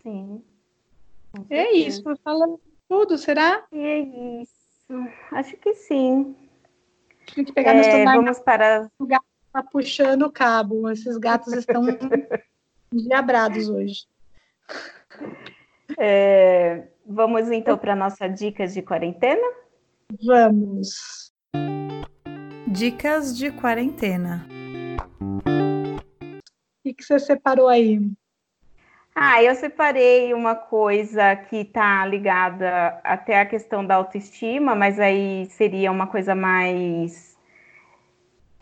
[0.00, 0.44] Sim.
[1.48, 3.64] É isso, falando tudo, será?
[3.72, 4.54] É isso.
[5.32, 6.36] Acho que sim.
[7.34, 8.88] Tem que pegar é, Vamos para.
[8.98, 10.88] O gato está puxando o cabo.
[10.90, 11.82] Esses gatos estão
[12.92, 14.06] diabrados hoje.
[15.98, 19.46] É, vamos então para nossa dicas de quarentena?
[20.24, 21.19] Vamos.
[22.70, 24.46] Dicas de quarentena.
[26.86, 28.00] O que você separou aí?
[29.12, 35.46] Ah, eu separei uma coisa que está ligada até a questão da autoestima, mas aí
[35.46, 37.36] seria uma coisa mais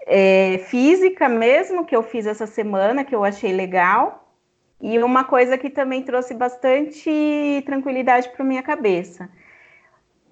[0.07, 4.35] é, física mesmo, que eu fiz essa semana, que eu achei legal.
[4.81, 9.29] E uma coisa que também trouxe bastante tranquilidade para minha cabeça.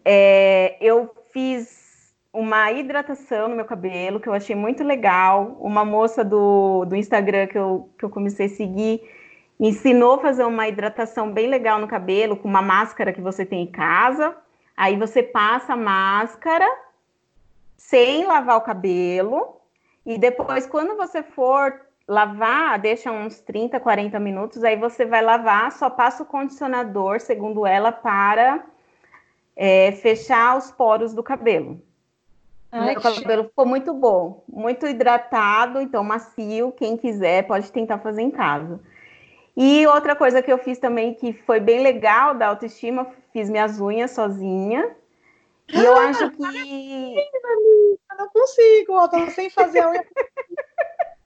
[0.03, 1.86] É, eu fiz
[2.37, 5.57] uma hidratação no meu cabelo, que eu achei muito legal.
[5.59, 9.03] Uma moça do, do Instagram que eu, que eu comecei a seguir
[9.59, 13.63] ensinou a fazer uma hidratação bem legal no cabelo, com uma máscara que você tem
[13.63, 14.37] em casa.
[14.77, 16.67] Aí você passa a máscara
[17.75, 19.57] sem lavar o cabelo.
[20.05, 25.73] E depois, quando você for lavar, deixa uns 30, 40 minutos, aí você vai lavar,
[25.73, 28.63] só passa o condicionador, segundo ela, para
[29.57, 31.81] é, fechar os poros do cabelo.
[32.87, 36.73] Meu cabelo ficou muito bom, muito hidratado, então macio.
[36.73, 38.81] Quem quiser pode tentar fazer em casa.
[39.57, 43.81] E outra coisa que eu fiz também que foi bem legal da autoestima, fiz minhas
[43.81, 44.95] unhas sozinha.
[45.73, 47.15] E eu ah, acho que.
[48.11, 50.05] Eu não consigo, eu tô sem fazer a unha.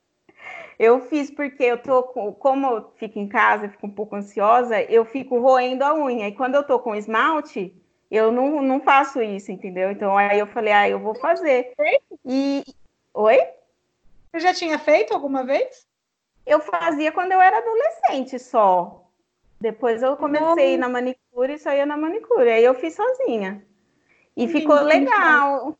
[0.79, 4.17] eu fiz porque eu tô com, como eu fico em casa, eu fico um pouco
[4.17, 6.29] ansiosa, eu fico roendo a unha.
[6.29, 7.75] E quando eu tô com esmalte,
[8.11, 9.91] eu não, não faço isso, entendeu?
[9.91, 11.73] Então aí eu falei, ah, eu vou fazer.
[12.25, 12.65] E.
[13.15, 13.39] Oi?
[14.33, 15.87] Você já tinha feito alguma vez?
[16.47, 19.05] Eu fazia quando eu era adolescente só.
[19.61, 22.51] Depois eu comecei na manicure e só ia na manicure.
[22.51, 23.65] Aí eu fiz sozinha.
[24.37, 25.77] E ficou legal.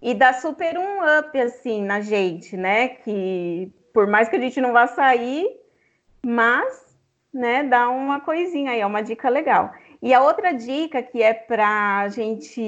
[0.00, 2.88] E dá super um up, assim, na gente, né?
[2.88, 5.46] Que por mais que a gente não vá sair,
[6.24, 6.96] mas,
[7.32, 9.72] né, dá uma coisinha aí, é uma dica legal.
[10.02, 12.60] E a outra dica que é para a gente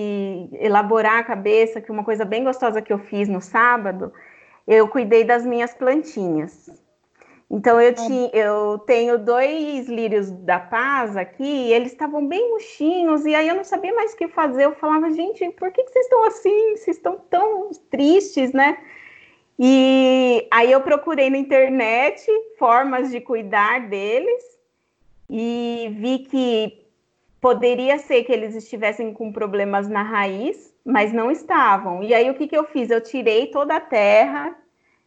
[0.52, 4.12] elaborar a cabeça, que uma coisa bem gostosa que eu fiz no sábado,
[4.66, 6.70] eu cuidei das minhas plantinhas.
[7.50, 13.26] Então eu, tinha, eu tenho dois lírios da paz aqui, e eles estavam bem murchinhos,
[13.26, 14.64] e aí eu não sabia mais o que fazer.
[14.64, 16.76] Eu falava, gente, por que, que vocês estão assim?
[16.76, 18.78] Vocês estão tão tristes, né?
[19.58, 22.26] E aí eu procurei na internet
[22.58, 24.42] formas de cuidar deles
[25.28, 26.81] e vi que
[27.42, 32.00] Poderia ser que eles estivessem com problemas na raiz, mas não estavam.
[32.00, 32.88] E aí o que, que eu fiz?
[32.88, 34.56] Eu tirei toda a terra,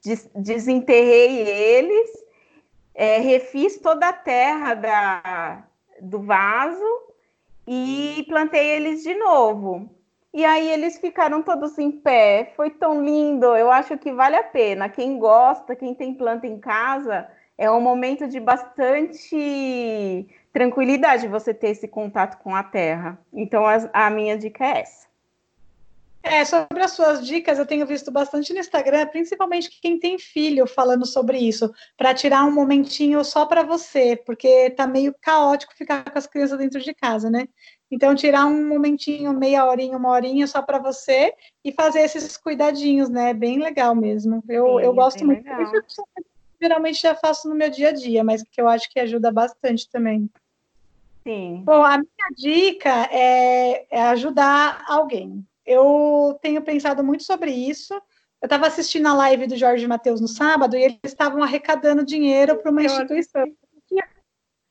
[0.04, 2.10] des desenterrei eles,
[2.94, 5.64] é, refiz toda a terra da,
[6.02, 6.84] do vaso
[7.66, 9.90] e plantei eles de novo.
[10.34, 12.52] E aí eles ficaram todos em pé.
[12.58, 13.46] Foi tão lindo.
[13.56, 14.90] Eu acho que vale a pena.
[14.90, 17.26] Quem gosta, quem tem planta em casa,
[17.58, 23.20] é um momento de bastante tranquilidade você ter esse contato com a terra.
[23.34, 25.06] Então, a, a minha dica é essa.
[26.28, 30.66] É, sobre as suas dicas, eu tenho visto bastante no Instagram, principalmente quem tem filho
[30.66, 36.04] falando sobre isso, para tirar um momentinho só para você, porque tá meio caótico ficar
[36.04, 37.48] com as crianças dentro de casa, né?
[37.92, 41.32] Então, tirar um momentinho, meia horinha, uma horinha só para você
[41.64, 43.32] e fazer esses cuidadinhos, né?
[43.32, 44.44] Bem legal mesmo.
[44.50, 45.46] Eu, Sim, eu gosto muito.
[45.46, 45.72] Legal.
[46.62, 49.90] Geralmente já faço no meu dia a dia, mas que eu acho que ajuda bastante
[49.90, 50.30] também.
[51.24, 51.64] Sim.
[51.66, 55.46] Bom, a minha dica é, é ajudar alguém.
[55.66, 57.94] Eu tenho pensado muito sobre isso.
[57.94, 62.58] eu estava assistindo a live do Jorge Matheus no sábado e eles estavam arrecadando dinheiro
[62.58, 63.46] para uma instituição.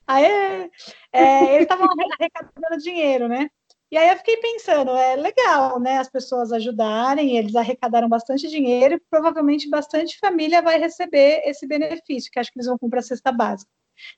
[0.07, 0.71] Aí,
[1.13, 3.51] é, eles estavam arrecadando dinheiro, né?
[3.95, 8.97] E aí eu fiquei pensando, é legal, né, as pessoas ajudarem, eles arrecadaram bastante dinheiro
[8.97, 13.03] e provavelmente bastante família vai receber esse benefício, que acho que eles vão comprar a
[13.05, 13.71] cesta básica.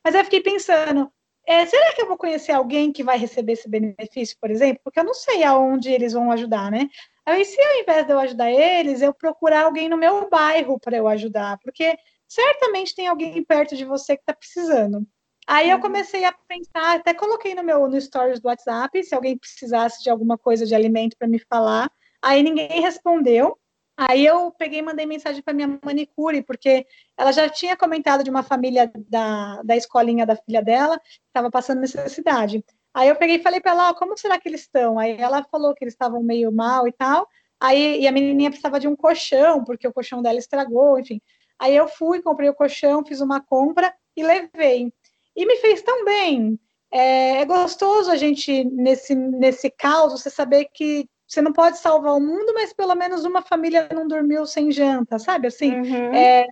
[0.03, 1.13] Mas eu fiquei pensando,
[1.47, 4.81] é, será que eu vou conhecer alguém que vai receber esse benefício, por exemplo?
[4.83, 6.89] Porque eu não sei aonde eles vão ajudar, né?
[7.27, 10.97] Aí, se ao invés de eu ajudar eles, eu procurar alguém no meu bairro para
[10.97, 15.07] eu ajudar, porque certamente tem alguém perto de você que está precisando.
[15.47, 15.83] Aí eu uhum.
[15.83, 20.11] comecei a pensar, até coloquei no meu no stories do WhatsApp, se alguém precisasse de
[20.11, 21.91] alguma coisa de alimento para me falar.
[22.21, 23.57] Aí ninguém respondeu.
[23.97, 26.87] Aí eu peguei e mandei mensagem para minha manicure, porque
[27.17, 31.51] ela já tinha comentado de uma família da, da escolinha da filha dela que estava
[31.51, 32.63] passando necessidade.
[32.93, 34.99] Aí eu peguei e falei para ela, oh, como será que eles estão?
[34.99, 37.27] Aí ela falou que eles estavam meio mal e tal.
[37.61, 41.21] Aí e a menininha precisava de um colchão, porque o colchão dela estragou, enfim.
[41.59, 44.93] Aí eu fui, comprei o colchão, fiz uma compra e levei
[45.37, 46.59] e me fez tão bem.
[46.91, 52.15] É, é gostoso a gente, nesse, nesse caos, você saber que você não pode salvar
[52.15, 55.49] o mundo, mas pelo menos uma família não dormiu sem janta, sabe?
[55.49, 56.15] Assim, uhum.
[56.15, 56.47] é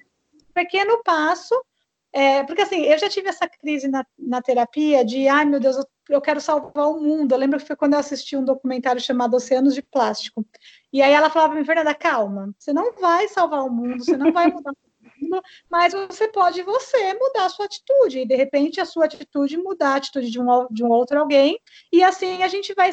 [0.52, 1.54] pequeno passo.
[2.12, 5.76] É, porque assim, eu já tive essa crise na, na terapia de, ai meu Deus,
[5.76, 7.32] eu, eu, quero salvar o mundo.
[7.32, 10.44] Eu lembro que foi quando eu assisti um documentário chamado Oceanos de Plástico.
[10.92, 14.16] E aí ela falava para mim, Fernanda, calma, você não vai salvar o mundo, você
[14.16, 14.72] não vai mudar
[15.70, 19.90] mas você pode você mudar a sua atitude, e de repente a sua atitude mudar
[19.90, 21.58] a atitude de um, de um outro alguém,
[21.92, 22.90] e assim a gente vai,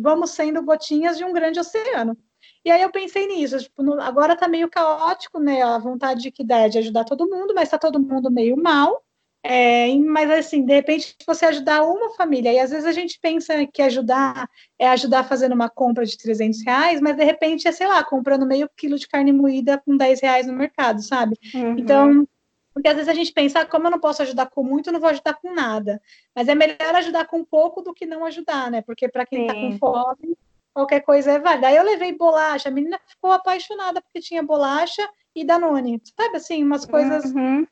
[0.00, 2.16] vamos sendo gotinhas de um grande oceano.
[2.64, 6.42] E aí eu pensei nisso, tipo, no, agora tá meio caótico, né, a vontade que
[6.42, 9.03] dá é de ajudar todo mundo, mas tá todo mundo meio mal,
[9.46, 13.66] é, mas assim, de repente, você ajudar uma família, e às vezes a gente pensa
[13.66, 17.86] que ajudar é ajudar fazendo uma compra de 300 reais, mas de repente é, sei
[17.86, 21.36] lá, comprando meio quilo de carne moída com 10 reais no mercado, sabe?
[21.54, 21.76] Uhum.
[21.78, 22.26] Então,
[22.72, 24.94] porque às vezes a gente pensa, ah, como eu não posso ajudar com muito, eu
[24.94, 26.00] não vou ajudar com nada.
[26.34, 28.80] Mas é melhor ajudar com pouco do que não ajudar, né?
[28.80, 30.38] Porque para quem está com fome,
[30.72, 31.68] qualquer coisa é válida.
[31.68, 36.64] Aí eu levei bolacha, a menina ficou apaixonada porque tinha bolacha e Danone, sabe assim,
[36.64, 37.66] umas coisas uhum.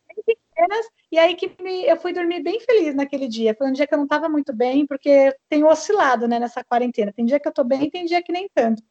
[1.11, 3.55] E aí que me, eu fui dormir bem feliz naquele dia.
[3.55, 7.13] Foi um dia que eu não estava muito bem, porque tenho oscilado né, nessa quarentena.
[7.13, 8.83] Tem dia que eu estou bem, tem dia que nem tanto.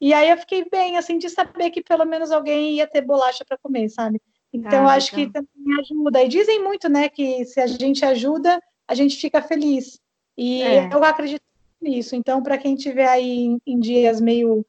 [0.00, 3.44] E aí eu fiquei bem, assim, de saber que pelo menos alguém ia ter bolacha
[3.44, 4.20] para comer, sabe?
[4.52, 6.22] Então, ah, acho que também ajuda.
[6.22, 10.00] E dizem muito, né, que se a gente ajuda, a gente fica feliz.
[10.36, 10.88] E é.
[10.92, 11.42] eu acredito
[11.80, 12.14] nisso.
[12.14, 14.64] Então, para quem estiver aí em, em dias meio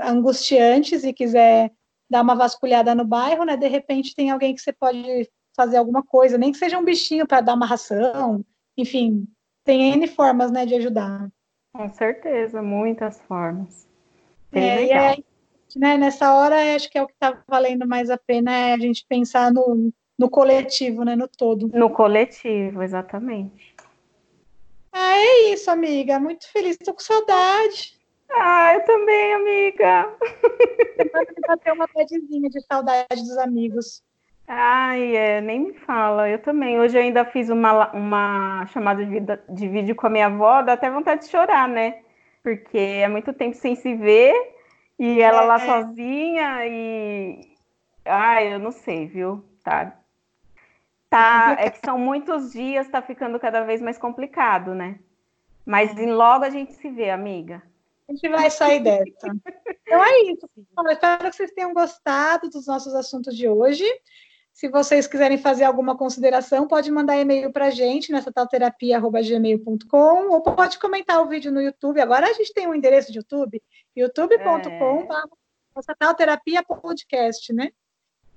[0.00, 1.70] angustiantes e quiser
[2.10, 6.02] dar uma vasculhada no bairro, né, de repente tem alguém que você pode fazer alguma
[6.02, 8.44] coisa, nem que seja um bichinho para dar uma ração,
[8.76, 9.26] enfim,
[9.64, 11.28] tem N formas, né, de ajudar.
[11.72, 13.88] Com certeza, muitas formas.
[14.50, 15.04] Bem é, legal.
[15.10, 15.24] Aí,
[15.76, 18.78] né, nessa hora, acho que é o que está valendo mais a pena é a
[18.78, 21.70] gente pensar no, no coletivo, né, no todo.
[21.72, 23.74] No coletivo, exatamente.
[24.92, 26.18] Ah, é isso, amiga.
[26.18, 27.98] Muito feliz, estou com saudade.
[28.32, 30.16] Ah, eu também, amiga.
[30.96, 34.02] Que bateu uma pedezinha de saudade dos amigos.
[34.52, 36.28] Ai, é, nem me fala.
[36.28, 36.80] Eu também.
[36.80, 40.60] Hoje eu ainda fiz uma, uma chamada de, vida, de vídeo com a minha avó,
[40.60, 42.00] dá até vontade de chorar, né?
[42.42, 44.34] Porque é muito tempo sem se ver
[44.98, 45.58] e ela é, lá é.
[45.66, 47.56] sozinha e.
[48.04, 49.44] Ai, eu não sei, viu?
[49.62, 49.96] Tá.
[51.08, 54.98] Tá, é que são muitos dias, tá ficando cada vez mais complicado, né?
[55.64, 57.62] Mas em logo a gente se vê, amiga.
[58.08, 59.04] A gente vai sair dessa.
[59.86, 60.48] Então é isso.
[60.78, 63.84] Eu espero que vocês tenham gostado dos nossos assuntos de hoje.
[64.52, 70.42] Se vocês quiserem fazer alguma consideração, pode mandar e-mail para a gente nessa talterapia.gmail.com ou
[70.42, 72.00] pode comentar o vídeo no YouTube.
[72.00, 73.62] Agora a gente tem um endereço de YouTube,
[73.96, 75.06] youtube.com
[75.74, 77.70] nossa talterapia podcast, né?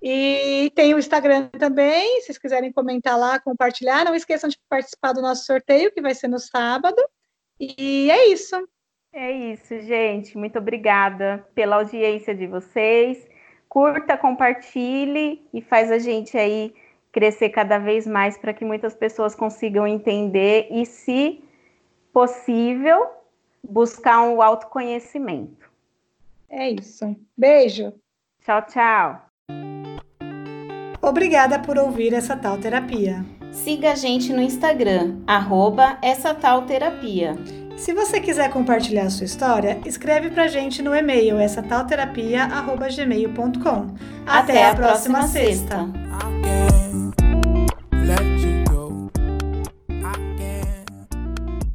[0.02, 4.04] E tem o Instagram também, se vocês quiserem comentar lá, compartilhar.
[4.04, 7.02] Não esqueçam de participar do nosso sorteio, que vai ser no sábado.
[7.60, 8.56] E é isso.
[9.14, 10.38] É isso, gente.
[10.38, 13.26] Muito obrigada pela audiência de vocês
[13.74, 16.72] curta, compartilhe e faz a gente aí
[17.12, 21.44] crescer cada vez mais para que muitas pessoas consigam entender e, se
[22.14, 23.08] possível,
[23.68, 25.68] buscar um autoconhecimento.
[26.48, 27.16] É isso.
[27.36, 27.92] Beijo.
[28.46, 29.22] Tchau, tchau.
[31.02, 33.26] Obrigada por ouvir essa tal terapia.
[33.52, 37.36] Siga a gente no Instagram, arroba essa tal terapia.
[37.84, 43.88] Se você quiser compartilhar sua história, escreve pra gente no e-mail essa talterapia@gmail.com.
[44.26, 45.80] Até, Até a próxima, próxima sexta.
[45.80, 46.73] sexta.